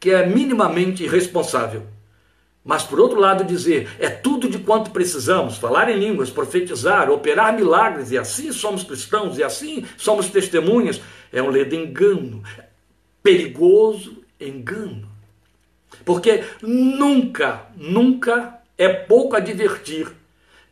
que 0.00 0.10
é 0.10 0.26
minimamente 0.26 1.04
irresponsável. 1.04 1.84
Mas 2.64 2.82
por 2.82 2.98
outro 2.98 3.20
lado 3.20 3.44
dizer, 3.44 3.88
é 3.98 4.08
tudo 4.08 4.48
de 4.48 4.58
quanto 4.58 4.90
precisamos, 4.90 5.56
falar 5.56 5.88
em 5.88 5.98
línguas, 5.98 6.30
profetizar, 6.30 7.10
operar 7.10 7.54
milagres, 7.54 8.10
e 8.10 8.18
assim 8.18 8.50
somos 8.52 8.82
cristãos, 8.82 9.38
e 9.38 9.44
assim 9.44 9.84
somos 9.96 10.28
testemunhas, 10.28 11.00
é 11.32 11.40
um 11.40 11.50
ledo 11.50 11.74
engano, 11.74 12.42
perigoso 13.22 14.22
engano. 14.40 15.08
Porque 16.04 16.42
nunca, 16.60 17.66
nunca 17.76 18.58
é 18.76 18.88
pouco 18.88 19.36
advertir 19.36 20.08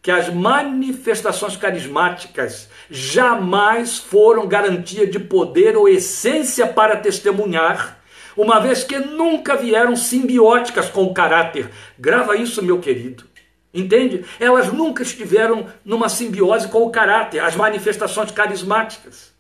que 0.02 0.10
as 0.10 0.32
manifestações 0.32 1.56
carismáticas 1.56 2.68
jamais 2.90 3.98
foram 3.98 4.46
garantia 4.46 5.06
de 5.06 5.18
poder 5.18 5.76
ou 5.76 5.88
essência 5.88 6.66
para 6.66 6.96
testemunhar, 6.96 7.98
uma 8.36 8.58
vez 8.60 8.82
que 8.82 8.98
nunca 8.98 9.56
vieram 9.56 9.94
simbióticas 9.94 10.88
com 10.88 11.04
o 11.04 11.12
caráter. 11.12 11.70
Grava 11.98 12.36
isso, 12.36 12.62
meu 12.62 12.78
querido. 12.80 13.24
Entende? 13.72 14.24
Elas 14.40 14.72
nunca 14.72 15.02
estiveram 15.02 15.66
numa 15.84 16.08
simbiose 16.08 16.68
com 16.68 16.82
o 16.82 16.90
caráter, 16.90 17.40
as 17.40 17.54
manifestações 17.54 18.30
carismáticas. 18.30 19.32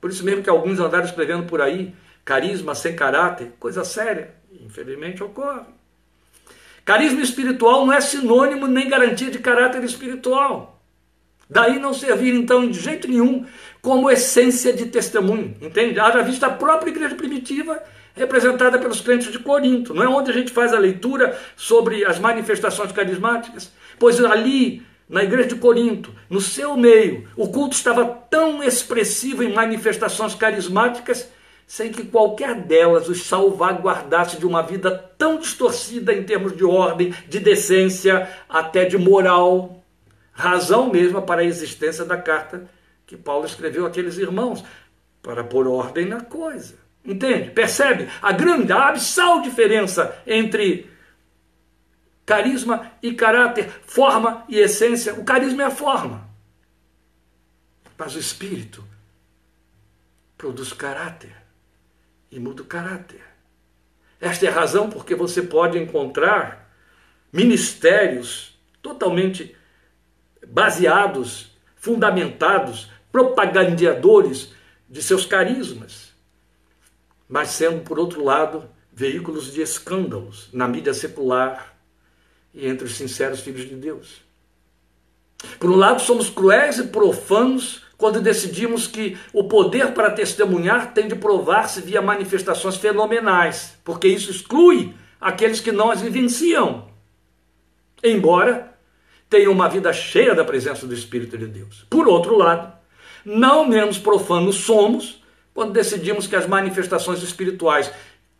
Por 0.00 0.10
isso 0.10 0.24
mesmo 0.24 0.42
que 0.42 0.50
alguns 0.50 0.80
andaram 0.80 1.04
escrevendo 1.04 1.46
por 1.46 1.60
aí, 1.62 1.94
carisma 2.24 2.74
sem 2.74 2.94
caráter, 2.94 3.52
coisa 3.58 3.84
séria. 3.84 4.34
Infelizmente 4.60 5.22
ocorre. 5.22 5.81
Carisma 6.84 7.20
espiritual 7.20 7.86
não 7.86 7.92
é 7.92 8.00
sinônimo 8.00 8.66
nem 8.66 8.88
garantia 8.88 9.30
de 9.30 9.38
caráter 9.38 9.82
espiritual. 9.84 10.80
Daí 11.48 11.78
não 11.78 11.92
servir, 11.92 12.34
então, 12.34 12.68
de 12.68 12.80
jeito 12.80 13.06
nenhum, 13.06 13.44
como 13.80 14.10
essência 14.10 14.72
de 14.72 14.86
testemunho, 14.86 15.54
entende? 15.60 16.00
Haja 16.00 16.22
vista 16.22 16.46
a 16.46 16.50
própria 16.50 16.90
igreja 16.90 17.14
primitiva 17.14 17.82
representada 18.14 18.78
pelos 18.78 19.00
crentes 19.00 19.30
de 19.30 19.38
Corinto, 19.38 19.94
não 19.94 20.02
é 20.02 20.08
onde 20.08 20.30
a 20.30 20.34
gente 20.34 20.52
faz 20.52 20.72
a 20.72 20.78
leitura 20.78 21.38
sobre 21.56 22.04
as 22.04 22.18
manifestações 22.18 22.92
carismáticas? 22.92 23.72
Pois 23.98 24.22
ali, 24.22 24.82
na 25.08 25.22
igreja 25.22 25.48
de 25.48 25.54
Corinto, 25.56 26.12
no 26.28 26.40
seu 26.40 26.76
meio, 26.76 27.28
o 27.36 27.48
culto 27.48 27.74
estava 27.74 28.04
tão 28.04 28.62
expressivo 28.62 29.42
em 29.42 29.52
manifestações 29.52 30.34
carismáticas, 30.34 31.28
sem 31.72 31.90
que 31.90 32.04
qualquer 32.04 32.54
delas 32.54 33.08
os 33.08 33.22
salvaguardasse 33.22 34.36
de 34.36 34.44
uma 34.44 34.62
vida 34.62 34.90
tão 35.16 35.38
distorcida 35.38 36.12
em 36.12 36.22
termos 36.22 36.54
de 36.54 36.62
ordem, 36.62 37.14
de 37.26 37.40
decência, 37.40 38.28
até 38.46 38.84
de 38.84 38.98
moral, 38.98 39.82
razão 40.32 40.90
mesma 40.90 41.22
para 41.22 41.40
a 41.40 41.44
existência 41.44 42.04
da 42.04 42.18
carta 42.18 42.68
que 43.06 43.16
Paulo 43.16 43.46
escreveu 43.46 43.86
àqueles 43.86 44.18
irmãos, 44.18 44.62
para 45.22 45.42
pôr 45.42 45.66
ordem 45.66 46.04
na 46.04 46.20
coisa. 46.20 46.74
Entende? 47.02 47.50
Percebe 47.52 48.06
a 48.20 48.32
grande, 48.32 48.70
a 48.70 48.88
abissal 48.88 49.40
diferença 49.40 50.14
entre 50.26 50.90
carisma 52.26 52.92
e 53.02 53.14
caráter, 53.14 53.70
forma 53.86 54.44
e 54.46 54.58
essência. 54.58 55.14
O 55.14 55.24
carisma 55.24 55.62
é 55.62 55.66
a 55.66 55.70
forma, 55.70 56.28
mas 57.96 58.14
o 58.14 58.18
espírito 58.18 58.84
produz 60.36 60.74
caráter 60.74 61.40
e 62.32 62.40
muda 62.40 62.62
o 62.62 62.66
caráter. 62.66 63.20
Esta 64.18 64.46
é 64.46 64.48
a 64.48 64.52
razão 64.52 64.88
porque 64.88 65.14
você 65.14 65.42
pode 65.42 65.78
encontrar 65.78 66.72
ministérios 67.32 68.58
totalmente 68.80 69.54
baseados, 70.48 71.52
fundamentados, 71.76 72.90
propagandeadores 73.12 74.52
de 74.88 75.02
seus 75.02 75.26
carismas, 75.26 76.12
mas 77.28 77.50
sendo, 77.50 77.82
por 77.82 77.98
outro 77.98 78.24
lado, 78.24 78.68
veículos 78.92 79.52
de 79.52 79.60
escândalos 79.60 80.48
na 80.52 80.66
mídia 80.66 80.94
secular 80.94 81.76
e 82.54 82.66
entre 82.66 82.86
os 82.86 82.96
sinceros 82.96 83.40
filhos 83.40 83.68
de 83.68 83.74
Deus. 83.74 84.22
Por 85.58 85.70
um 85.70 85.76
lado, 85.76 86.00
somos 86.00 86.30
cruéis 86.30 86.78
e 86.78 86.84
profanos 86.84 87.82
quando 88.02 88.20
decidimos 88.20 88.88
que 88.88 89.16
o 89.32 89.44
poder 89.44 89.92
para 89.92 90.10
testemunhar 90.10 90.92
tem 90.92 91.06
de 91.06 91.14
provar-se 91.14 91.80
via 91.80 92.02
manifestações 92.02 92.76
fenomenais, 92.76 93.78
porque 93.84 94.08
isso 94.08 94.28
exclui 94.28 94.92
aqueles 95.20 95.60
que 95.60 95.70
não 95.70 95.88
as 95.88 96.00
vivenciam. 96.00 96.88
Embora 98.02 98.76
tenham 99.30 99.52
uma 99.52 99.68
vida 99.68 99.92
cheia 99.92 100.34
da 100.34 100.44
presença 100.44 100.84
do 100.84 100.92
Espírito 100.92 101.38
de 101.38 101.46
Deus. 101.46 101.86
Por 101.88 102.08
outro 102.08 102.36
lado, 102.36 102.76
não 103.24 103.68
menos 103.68 103.98
profanos 103.98 104.56
somos 104.56 105.22
quando 105.54 105.72
decidimos 105.72 106.26
que 106.26 106.34
as 106.34 106.48
manifestações 106.48 107.22
espirituais, 107.22 107.88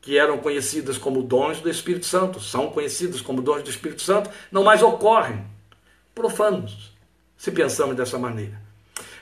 que 0.01 0.19
eram 0.19 0.39
conhecidas 0.39 0.99
como 0.99 1.23
dons 1.23 1.61
do 1.61 1.71
Espírito 1.71 2.07
Santo, 2.07 2.41
são 2.41 2.69
conhecidas 2.69 3.21
como 3.21 3.41
dons 3.41 3.63
do 3.63 3.71
Espírito 3.71 4.03
Santo, 4.03 4.29
não 4.51 4.65
mais 4.65 4.83
ocorrem. 4.83 5.47
Profanos, 6.13 6.93
se 7.37 7.53
pensamos 7.53 7.95
dessa 7.95 8.19
maneira. 8.19 8.62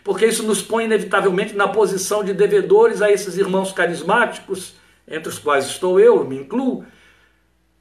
Porque 0.03 0.27
isso 0.27 0.43
nos 0.43 0.63
põe 0.63 0.85
inevitavelmente 0.85 1.55
na 1.55 1.69
posição 1.69 2.25
de 2.25 2.33
devedores 2.33 3.03
a 3.03 3.11
esses 3.11 3.37
irmãos 3.37 3.73
carismáticos, 3.73 4.75
entre 5.07 5.29
os 5.29 5.39
quais 5.39 5.67
estou 5.67 6.01
eu, 6.01 6.25
me 6.25 6.37
incluo, 6.39 6.85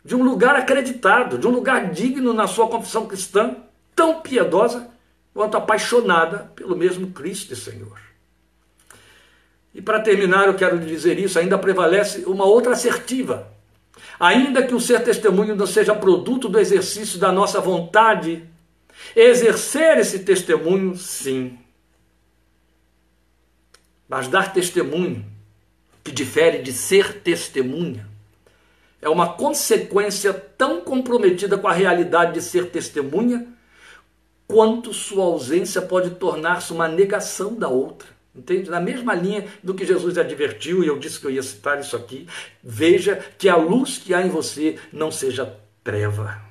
de 0.04 0.16
um 0.16 0.24
lugar 0.24 0.56
acreditado, 0.56 1.38
de 1.38 1.48
um 1.48 1.52
lugar 1.52 1.92
digno 1.92 2.34
na 2.34 2.48
sua 2.48 2.68
confissão 2.68 3.06
cristã, 3.06 3.58
tão 3.96 4.22
piedosa 4.22 4.90
quanto 5.34 5.58
apaixonada 5.58 6.52
pelo 6.56 6.76
mesmo 6.76 7.12
Cristo 7.12 7.54
e 7.54 7.56
Senhor. 7.56 8.00
E 9.74 9.82
para 9.82 10.00
terminar, 10.00 10.48
eu 10.48 10.56
quero 10.56 10.80
dizer 10.80 11.20
isso: 11.20 11.38
ainda 11.38 11.58
prevalece 11.58 12.24
uma 12.26 12.46
outra 12.46 12.74
assertiva. 12.74 13.48
Ainda 14.20 14.64
que 14.64 14.76
o 14.76 14.80
ser 14.80 15.04
testemunho 15.04 15.56
não 15.56 15.66
seja 15.66 15.96
produto 15.96 16.50
do 16.50 16.60
exercício 16.60 17.20
da 17.20 17.32
nossa 17.32 17.62
vontade, 17.62 18.44
exercer 19.16 19.98
esse 19.98 20.20
testemunho, 20.20 20.96
sim. 20.96 21.58
Mas 24.10 24.28
dar 24.28 24.52
testemunho, 24.52 25.24
que 26.04 26.12
difere 26.12 26.64
de 26.64 26.74
ser 26.74 27.22
testemunha, 27.22 28.10
é 29.00 29.08
uma 29.08 29.34
consequência 29.34 30.34
tão 30.34 30.82
comprometida 30.82 31.58
com 31.58 31.68
a 31.68 31.74
realidade 31.74 32.34
de 32.34 32.42
ser 32.42 32.72
testemunha 32.72 33.48
quanto 34.48 34.92
sua 34.92 35.26
ausência 35.26 35.80
pode 35.80 36.16
tornar-se 36.16 36.74
uma 36.74 36.88
negação 36.88 37.54
da 37.54 37.70
outra. 37.70 38.10
Entende? 38.34 38.70
Na 38.70 38.80
mesma 38.80 39.14
linha 39.14 39.48
do 39.64 39.74
que 39.76 39.86
Jesus 39.86 40.18
advertiu, 40.18 40.84
e 40.84 40.88
eu 40.88 40.98
disse 40.98 41.20
que 41.20 41.28
eu 41.28 41.32
ia 41.32 41.44
citar 41.44 41.80
isso 41.80 41.96
aqui, 41.96 42.28
veja 42.64 43.16
que 43.38 43.48
a 43.48 43.56
luz 43.56 43.98
que 43.98 44.14
há 44.14 44.22
em 44.22 44.30
você 44.30 44.80
não 44.92 45.12
seja 45.12 45.56
treva. 45.84 46.42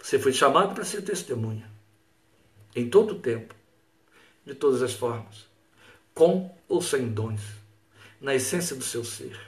Você 0.00 0.18
foi 0.18 0.32
chamado 0.32 0.74
para 0.74 0.84
ser 0.84 1.02
testemunha, 1.02 1.68
em 2.74 2.88
todo 2.88 3.12
o 3.12 3.18
tempo, 3.18 3.54
de 4.44 4.54
todas 4.54 4.82
as 4.82 4.92
formas, 4.92 5.46
com 6.14 6.54
ou 6.68 6.80
sem 6.82 7.08
dons, 7.08 7.40
na 8.20 8.34
essência 8.34 8.76
do 8.76 8.84
seu 8.84 9.04
ser. 9.04 9.38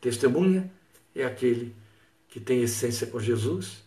Testemunha 0.00 0.70
é 1.14 1.24
aquele 1.24 1.74
que 2.28 2.40
tem 2.40 2.62
essência 2.62 3.06
com 3.06 3.20
Jesus 3.20 3.82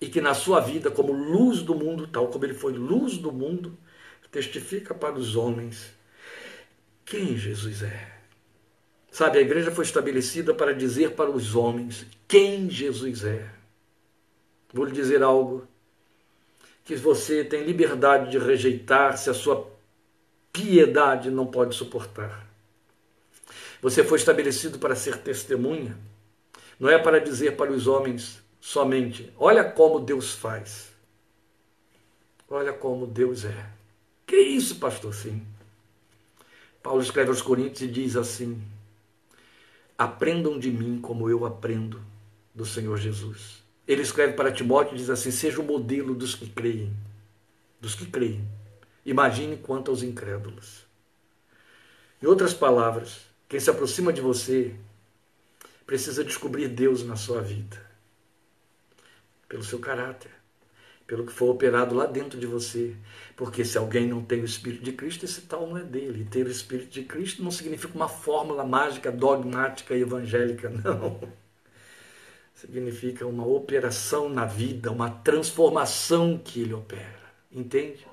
e 0.00 0.08
que 0.08 0.20
na 0.20 0.34
sua 0.34 0.60
vida, 0.60 0.90
como 0.90 1.12
luz 1.12 1.62
do 1.62 1.74
mundo, 1.74 2.06
tal 2.06 2.28
como 2.28 2.44
ele 2.44 2.54
foi 2.54 2.72
luz 2.72 3.18
do 3.18 3.30
mundo, 3.30 3.76
testifica 4.30 4.94
para 4.94 5.14
os 5.14 5.36
homens 5.36 5.92
quem 7.04 7.36
Jesus 7.36 7.82
é. 7.82 8.08
Sabe, 9.10 9.38
a 9.38 9.40
igreja 9.40 9.72
foi 9.72 9.84
estabelecida 9.84 10.54
para 10.54 10.72
dizer 10.72 11.12
para 11.12 11.28
os 11.28 11.56
homens 11.56 12.06
quem 12.28 12.70
Jesus 12.70 13.24
é. 13.24 13.50
Vou 14.72 14.84
lhe 14.84 14.92
dizer 14.92 15.20
algo 15.20 15.66
que 16.84 16.94
você 16.94 17.44
tem 17.44 17.64
liberdade 17.64 18.30
de 18.30 18.38
rejeitar 18.38 19.18
se 19.18 19.28
a 19.28 19.34
sua 19.34 19.68
piedade 20.52 21.30
não 21.30 21.46
pode 21.46 21.74
suportar. 21.74 22.46
Você 23.82 24.04
foi 24.04 24.18
estabelecido 24.18 24.78
para 24.78 24.94
ser 24.94 25.18
testemunha, 25.18 25.96
não 26.78 26.88
é 26.88 26.98
para 26.98 27.20
dizer 27.20 27.56
para 27.56 27.72
os 27.72 27.86
homens 27.86 28.42
somente. 28.60 29.32
Olha 29.38 29.64
como 29.64 30.00
Deus 30.00 30.32
faz. 30.32 30.90
Olha 32.48 32.72
como 32.72 33.06
Deus 33.06 33.44
é. 33.44 33.70
Que 34.26 34.36
isso, 34.36 34.76
pastor? 34.76 35.14
Sim. 35.14 35.46
Paulo 36.82 37.02
escreve 37.02 37.30
aos 37.30 37.42
Coríntios 37.42 37.82
e 37.82 37.92
diz 37.92 38.16
assim: 38.16 38.62
Aprendam 39.96 40.58
de 40.58 40.70
mim 40.70 41.00
como 41.00 41.28
eu 41.28 41.44
aprendo 41.44 42.00
do 42.54 42.64
Senhor 42.64 42.96
Jesus. 42.98 43.62
Ele 43.86 44.02
escreve 44.02 44.34
para 44.34 44.52
Timóteo 44.52 44.94
e 44.94 44.98
diz 44.98 45.10
assim: 45.10 45.30
Seja 45.30 45.60
o 45.60 45.64
modelo 45.64 46.14
dos 46.14 46.34
que 46.34 46.48
creem. 46.48 46.92
Dos 47.80 47.94
que 47.94 48.06
creem. 48.06 48.46
Imagine 49.04 49.56
quanto 49.56 49.90
aos 49.90 50.02
incrédulos. 50.02 50.84
Em 52.22 52.26
outras 52.26 52.52
palavras, 52.52 53.20
quem 53.48 53.58
se 53.58 53.70
aproxima 53.70 54.12
de 54.12 54.20
você 54.20 54.74
precisa 55.86 56.22
descobrir 56.22 56.68
Deus 56.68 57.02
na 57.04 57.16
sua 57.16 57.40
vida 57.40 57.90
pelo 59.50 59.64
seu 59.64 59.80
caráter, 59.80 60.30
pelo 61.08 61.26
que 61.26 61.32
foi 61.32 61.48
operado 61.48 61.92
lá 61.92 62.06
dentro 62.06 62.38
de 62.38 62.46
você. 62.46 62.94
Porque 63.36 63.64
se 63.64 63.76
alguém 63.76 64.06
não 64.06 64.22
tem 64.22 64.40
o 64.40 64.44
Espírito 64.44 64.84
de 64.84 64.92
Cristo, 64.92 65.24
esse 65.24 65.40
tal 65.40 65.66
não 65.66 65.76
é 65.76 65.82
dele. 65.82 66.22
E 66.22 66.24
ter 66.24 66.46
o 66.46 66.50
Espírito 66.50 66.90
de 66.90 67.02
Cristo 67.02 67.42
não 67.42 67.50
significa 67.50 67.92
uma 67.96 68.08
fórmula 68.08 68.64
mágica, 68.64 69.10
dogmática 69.10 69.96
e 69.96 70.02
evangélica, 70.02 70.70
não. 70.70 71.20
Significa 72.54 73.26
uma 73.26 73.44
operação 73.44 74.28
na 74.28 74.44
vida, 74.44 74.92
uma 74.92 75.10
transformação 75.10 76.38
que 76.38 76.60
ele 76.60 76.74
opera. 76.74 77.18
Entende? 77.50 78.06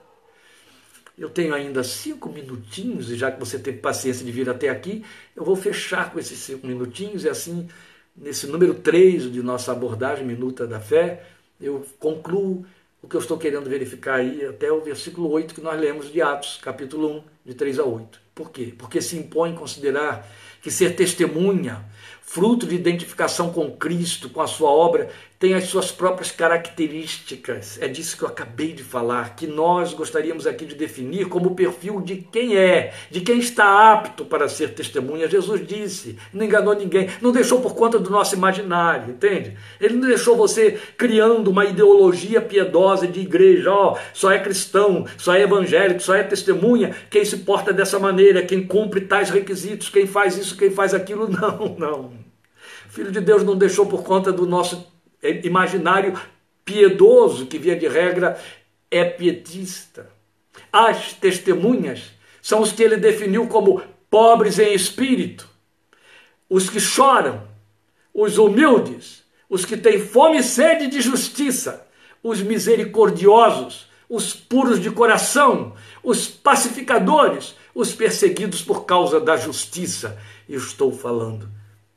Eu 1.18 1.30
tenho 1.30 1.54
ainda 1.54 1.84
cinco 1.84 2.30
minutinhos, 2.30 3.10
e 3.10 3.16
já 3.16 3.32
que 3.32 3.40
você 3.40 3.58
teve 3.58 3.80
paciência 3.80 4.24
de 4.24 4.32
vir 4.32 4.50
até 4.50 4.70
aqui, 4.70 5.04
eu 5.36 5.44
vou 5.44 5.56
fechar 5.56 6.12
com 6.12 6.20
esses 6.20 6.38
cinco 6.38 6.68
minutinhos 6.68 7.24
e 7.24 7.30
assim 7.30 7.68
nesse 8.16 8.48
número 8.48 8.74
3 8.74 9.32
de 9.32 9.42
nossa 9.42 9.72
abordagem 9.72 10.26
minuta 10.26 10.66
da 10.66 10.80
fé, 10.80 11.24
eu 11.62 11.86
concluo 12.00 12.66
o 13.02 13.08
que 13.08 13.16
eu 13.16 13.22
estou 13.22 13.38
querendo 13.38 13.70
verificar 13.70 14.16
aí 14.16 14.46
até 14.46 14.72
o 14.72 14.82
versículo 14.82 15.30
8 15.30 15.54
que 15.54 15.62
nós 15.62 15.80
lemos 15.80 16.12
de 16.12 16.22
Atos, 16.22 16.60
capítulo 16.62 17.20
1, 17.20 17.24
de 17.46 17.54
3 17.54 17.80
a 17.80 17.84
8. 17.84 18.20
Por 18.34 18.52
quê? 18.52 18.74
Porque 18.78 19.02
se 19.02 19.18
impõe 19.18 19.56
considerar 19.56 20.28
que 20.62 20.72
ser 20.72 20.96
testemunha, 20.96 21.86
fruto 22.22 22.66
de 22.66 22.76
identificação 22.76 23.54
com 23.54 23.72
Cristo, 23.72 24.30
com 24.30 24.42
a 24.42 24.48
sua 24.48 24.70
obra, 24.70 25.10
tem 25.40 25.54
as 25.54 25.66
suas 25.66 25.92
próprias 25.92 26.32
características. 26.32 27.78
É 27.80 27.88
disso 27.88 28.18
que 28.18 28.24
eu 28.24 28.28
acabei 28.28 28.74
de 28.74 28.84
falar, 28.84 29.36
que 29.36 29.46
nós 29.46 29.94
gostaríamos 29.94 30.48
aqui 30.48 30.66
de 30.66 30.74
definir 30.74 31.28
como 31.28 31.50
o 31.50 31.56
perfil 31.56 32.02
de 32.02 32.16
quem 32.18 32.58
é, 32.58 32.94
de 33.12 33.22
quem 33.22 33.38
está 33.38 33.92
apto 33.94 34.26
para 34.26 34.50
ser 34.50 34.74
testemunha. 34.74 35.30
Jesus 35.30 35.66
disse, 35.66 36.18
não 36.34 36.44
enganou 36.44 36.74
ninguém, 36.74 37.10
não 37.22 37.32
deixou 37.32 37.62
por 37.62 37.76
conta 37.76 38.00
do 38.00 38.10
nosso 38.10 38.36
imaginário, 38.36 39.14
entende? 39.14 39.56
Ele 39.80 39.96
não 39.96 40.08
deixou 40.08 40.36
você 40.36 40.80
criando 40.98 41.50
uma 41.50 41.66
ideologia 41.66 42.42
piedosa 42.42 43.08
de 43.08 43.20
igreja, 43.20 43.72
ó, 43.72 43.94
oh, 43.94 43.98
só 44.14 44.32
é 44.32 44.40
cristão, 44.40 45.06
só 45.18 45.36
é 45.36 45.44
evangélico, 45.44 46.02
só 46.02 46.16
é 46.16 46.24
testemunha 46.24 46.96
quem 47.10 47.24
se 47.24 47.38
porta 47.38 47.72
dessa 47.72 48.00
maneira, 48.00 48.42
quem 48.42 48.66
cumpre 48.66 49.02
tais 49.02 49.30
requisitos, 49.30 49.90
quem 49.90 50.08
faz 50.08 50.36
isso, 50.36 50.58
quem 50.58 50.72
faz 50.72 50.94
aquilo. 50.94 51.28
Não, 51.38 51.76
não. 51.78 52.00
O 52.06 52.90
Filho 52.90 53.12
de 53.12 53.20
Deus 53.20 53.44
não 53.44 53.56
deixou 53.56 53.86
por 53.86 54.02
conta 54.04 54.32
do 54.32 54.46
nosso 54.46 54.88
imaginário 55.22 56.20
piedoso, 56.64 57.46
que 57.46 57.58
via 57.58 57.76
de 57.76 57.88
regra 57.88 58.40
é 58.92 59.06
pietista. 59.06 60.10
As 60.72 61.14
testemunhas 61.14 62.12
são 62.42 62.62
os 62.62 62.72
que 62.72 62.84
ele 62.84 62.98
definiu 62.98 63.48
como 63.48 63.82
pobres 64.10 64.60
em 64.60 64.74
espírito, 64.74 65.48
os 66.50 66.70
que 66.70 66.80
choram, 66.80 67.48
os 68.14 68.38
humildes, 68.38 69.24
os 69.50 69.66
que 69.66 69.78
têm 69.78 70.00
fome 70.00 70.38
e 70.38 70.44
sede 70.44 70.88
de 70.88 71.02
justiça, 71.02 71.88
os 72.24 72.42
misericordiosos, 72.42 73.88
os 74.10 74.34
puros 74.34 74.80
de 74.80 74.90
coração, 74.90 75.76
os 76.02 76.28
pacificadores, 76.28 77.56
os 77.76 77.94
perseguidos 77.94 78.62
por 78.62 78.86
causa 78.86 79.20
da 79.20 79.38
justiça. 79.38 80.18
E 80.48 80.56
estou 80.56 80.92
falando 80.92 81.50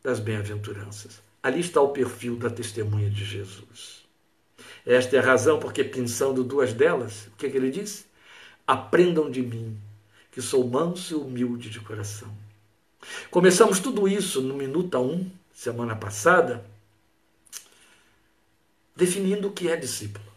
das 0.02 0.18
bem-aventuranças. 0.18 1.22
Ali 1.42 1.60
está 1.60 1.80
o 1.80 1.88
perfil 1.88 2.36
da 2.36 2.50
testemunha 2.50 3.08
de 3.08 3.24
Jesus. 3.24 4.04
Esta 4.84 5.16
é 5.16 5.18
a 5.18 5.22
razão 5.22 5.58
porque, 5.58 5.82
pensando 5.82 6.44
duas 6.44 6.72
delas, 6.72 7.28
o 7.28 7.36
que, 7.36 7.46
é 7.46 7.50
que 7.50 7.56
ele 7.56 7.70
diz? 7.70 8.06
Aprendam 8.66 9.30
de 9.30 9.42
mim, 9.42 9.78
que 10.30 10.42
sou 10.42 10.66
manso 10.68 11.14
e 11.14 11.16
humilde 11.16 11.70
de 11.70 11.80
coração. 11.80 12.34
Começamos 13.30 13.80
tudo 13.80 14.06
isso 14.06 14.42
no 14.42 14.54
Minuta 14.54 14.98
1, 14.98 15.30
semana 15.52 15.96
passada, 15.96 16.64
definindo 18.94 19.48
o 19.48 19.52
que 19.52 19.68
é 19.68 19.76
discípulo. 19.76 20.30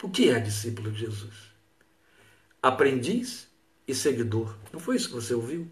O 0.00 0.08
que 0.08 0.30
é 0.30 0.38
discípulo 0.38 0.92
de 0.92 1.00
Jesus? 1.00 1.34
Aprendiz 2.62 3.48
e 3.86 3.94
seguidor. 3.94 4.56
Não 4.72 4.78
foi 4.78 4.94
isso 4.94 5.08
que 5.08 5.14
você 5.14 5.34
ouviu? 5.34 5.68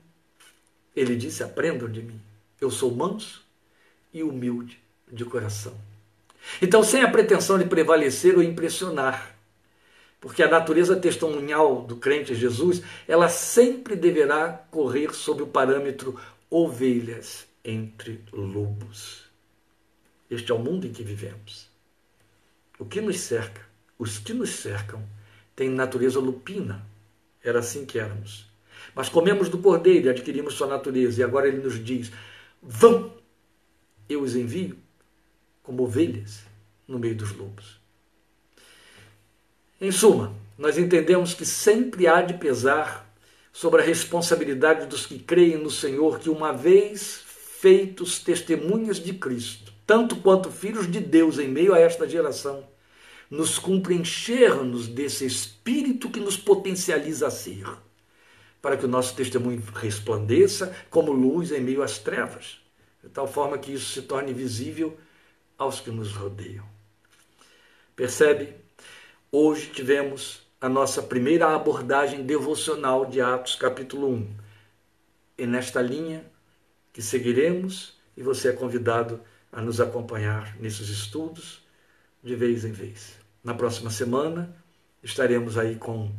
Ele 0.97 1.15
disse: 1.15 1.45
Aprendam 1.45 1.89
de 1.89 2.03
mim. 2.03 2.21
Eu 2.61 2.71
sou 2.73 2.91
manso 2.91 3.46
e 4.19 4.23
humilde 4.23 4.81
de 5.11 5.25
coração. 5.25 5.77
Então, 6.61 6.83
sem 6.83 7.03
a 7.03 7.11
pretensão 7.11 7.59
de 7.59 7.67
prevalecer 7.67 8.37
ou 8.37 8.43
impressionar, 8.43 9.37
porque 10.21 10.43
a 10.43 10.49
natureza 10.49 10.97
testemunhal 10.97 11.83
do 11.83 11.97
crente 11.97 12.35
Jesus, 12.35 12.83
ela 13.07 13.29
sempre 13.29 13.95
deverá 13.95 14.49
correr 14.71 15.15
sob 15.15 15.43
o 15.43 15.47
parâmetro 15.47 16.19
ovelhas 16.51 17.47
entre 17.65 18.25
lobos. 18.33 19.25
Este 20.31 20.51
é 20.51 20.55
o 20.55 20.59
mundo 20.59 20.87
em 20.87 20.93
que 20.93 21.03
vivemos. 21.03 21.69
O 22.79 22.85
que 22.85 23.01
nos 23.01 23.21
cerca, 23.21 23.61
os 23.99 24.19
que 24.19 24.33
nos 24.33 24.51
cercam, 24.51 25.03
têm 25.55 25.69
natureza 25.69 26.19
lupina. 26.19 26.85
Era 27.43 27.61
assim 27.61 27.85
que 27.85 27.99
éramos. 27.99 28.47
Mas 28.95 29.09
comemos 29.09 29.49
do 29.49 29.59
cordeiro 29.59 30.07
e 30.07 30.11
adquirimos 30.11 30.55
sua 30.55 30.67
natureza. 30.67 31.21
E 31.21 31.25
agora 31.25 31.49
ele 31.49 31.59
nos 31.59 31.83
diz: 31.83 32.11
vão 32.63 33.16
eu 34.09 34.23
os 34.23 34.37
envio 34.37 34.77
como 35.63 35.83
ovelhas 35.83 36.43
no 36.87 36.99
meio 36.99 37.17
dos 37.17 37.33
lobos. 37.33 37.81
Em 39.81 39.91
suma, 39.91 40.33
nós 40.57 40.79
entendemos 40.79 41.35
que 41.35 41.45
sempre 41.45 42.07
há 42.07 42.23
de 42.23 42.35
pesar 42.35 43.13
sobre 43.53 43.83
a 43.83 43.85
responsabilidade 43.85 44.87
dos 44.87 45.07
que 45.07 45.19
creem 45.19 45.59
no 45.59 45.71
Senhor, 45.71 46.19
que 46.19 46.31
uma 46.31 46.53
vez 46.53 47.23
feitos 47.61 48.19
testemunhas 48.19 48.99
de 48.99 49.13
Cristo, 49.15 49.73
tanto 49.87 50.17
quanto 50.17 50.51
filhos 50.51 50.91
de 50.91 51.01
Deus 51.01 51.39
em 51.39 51.49
meio 51.49 51.75
a 51.75 51.79
esta 51.79 52.09
geração, 52.09 52.65
nos 53.29 53.59
cumpre 53.59 53.95
encher-nos 53.95 54.87
desse 54.87 55.27
Espírito 55.27 56.09
que 56.09 56.21
nos 56.21 56.37
potencializa 56.37 57.27
a 57.27 57.31
ser, 57.31 57.67
para 58.63 58.77
que 58.77 58.85
o 58.85 58.89
nosso 58.89 59.15
testemunho 59.17 59.63
resplandeça 59.75 60.75
como 60.89 61.13
luz 61.13 61.51
em 61.51 61.61
meio 61.61 61.83
às 61.83 61.99
trevas 61.99 62.66
de 63.07 63.13
tal 63.13 63.29
forma 63.29 63.57
que 63.57 63.73
isso 63.73 63.93
se 63.93 64.03
torne 64.03 64.33
visível 64.33 64.99
aos 65.57 65.79
que 65.79 65.93
nos 65.93 66.11
rodeiam. 66.11 66.67
Percebe? 67.95 68.53
Hoje 69.31 69.71
tivemos 69.71 70.45
a 70.61 70.69
nossa 70.69 71.01
primeira 71.01 71.55
abordagem 71.55 72.25
devocional 72.25 73.07
de 73.07 73.21
Atos, 73.21 73.55
capítulo 73.55 74.09
1. 74.09 74.37
E 75.39 75.47
nesta 75.47 75.81
linha 75.81 76.25
que 76.93 77.01
seguiremos, 77.01 77.97
e 78.17 78.25
você 78.25 78.49
é 78.49 78.53
convidado 78.53 79.21
a 79.53 79.63
nos 79.63 79.81
acompanhar 79.81 80.57
nesses 80.59 80.89
estudos 80.89 81.65
de 82.25 82.35
vez 82.35 82.65
em 82.65 82.73
vez. 82.73 83.15
Na 83.45 83.55
próxima 83.55 83.89
semana 83.89 84.53
estaremos 85.01 85.57
aí 85.57 85.77
com 85.77 86.11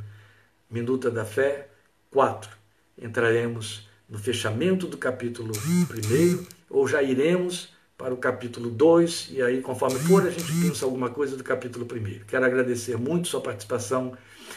Minuta 0.69 1.12
da 1.12 1.26
Fé 1.26 1.67
4. 2.12 2.50
Entraremos 2.97 3.89
no 4.08 4.17
fechamento 4.17 4.88
do 4.88 4.97
capítulo 4.97 5.52
1 5.54 6.57
ou 6.69 6.88
já 6.88 7.01
iremos 7.01 7.69
para 7.97 8.13
o 8.13 8.17
capítulo 8.17 8.69
2, 8.69 9.30
e 9.32 9.41
aí, 9.41 9.60
conforme 9.60 9.97
for, 9.99 10.25
a 10.25 10.30
gente 10.30 10.51
pensa 10.62 10.86
alguma 10.86 11.10
coisa 11.10 11.36
do 11.36 11.43
capítulo 11.43 11.86
1. 11.86 12.25
Quero 12.27 12.45
agradecer 12.45 12.95
muito 12.95 13.27
sua 13.27 13.41
participação, 13.41 14.15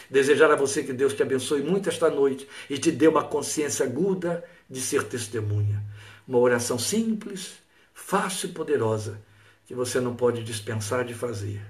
desejar 0.09 0.51
a 0.51 0.55
você 0.55 0.83
que 0.83 0.93
Deus 0.93 1.13
te 1.13 1.23
abençoe 1.23 1.63
muito 1.63 1.89
esta 1.89 2.09
noite 2.09 2.47
e 2.69 2.77
te 2.77 2.91
dê 2.91 3.07
uma 3.07 3.23
consciência 3.23 3.85
aguda 3.85 4.43
de 4.69 4.79
ser 4.79 5.03
testemunha. 5.05 5.83
Uma 6.27 6.37
oração 6.37 6.77
simples, 6.77 7.53
fácil 7.93 8.49
e 8.49 8.51
poderosa, 8.53 9.19
que 9.65 9.73
você 9.73 9.99
não 9.99 10.15
pode 10.15 10.43
dispensar 10.43 11.03
de 11.03 11.15
fazer. 11.15 11.61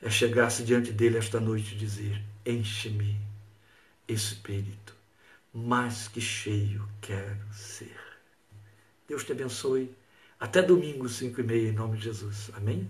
É 0.00 0.08
chegar-se 0.08 0.62
diante 0.62 0.90
dele 0.90 1.18
esta 1.18 1.38
noite 1.38 1.74
e 1.74 1.78
dizer: 1.78 2.22
Enche-me, 2.46 3.16
Espírito, 4.08 4.94
mais 5.52 6.08
que 6.08 6.20
cheio 6.20 6.88
quero 7.00 7.40
ser. 7.52 8.03
Deus 9.06 9.24
te 9.24 9.32
abençoe. 9.32 9.94
Até 10.38 10.62
domingo, 10.62 11.08
5 11.08 11.40
e 11.40 11.44
meia, 11.44 11.68
em 11.68 11.72
nome 11.72 11.96
de 11.96 12.04
Jesus. 12.04 12.50
Amém? 12.54 12.88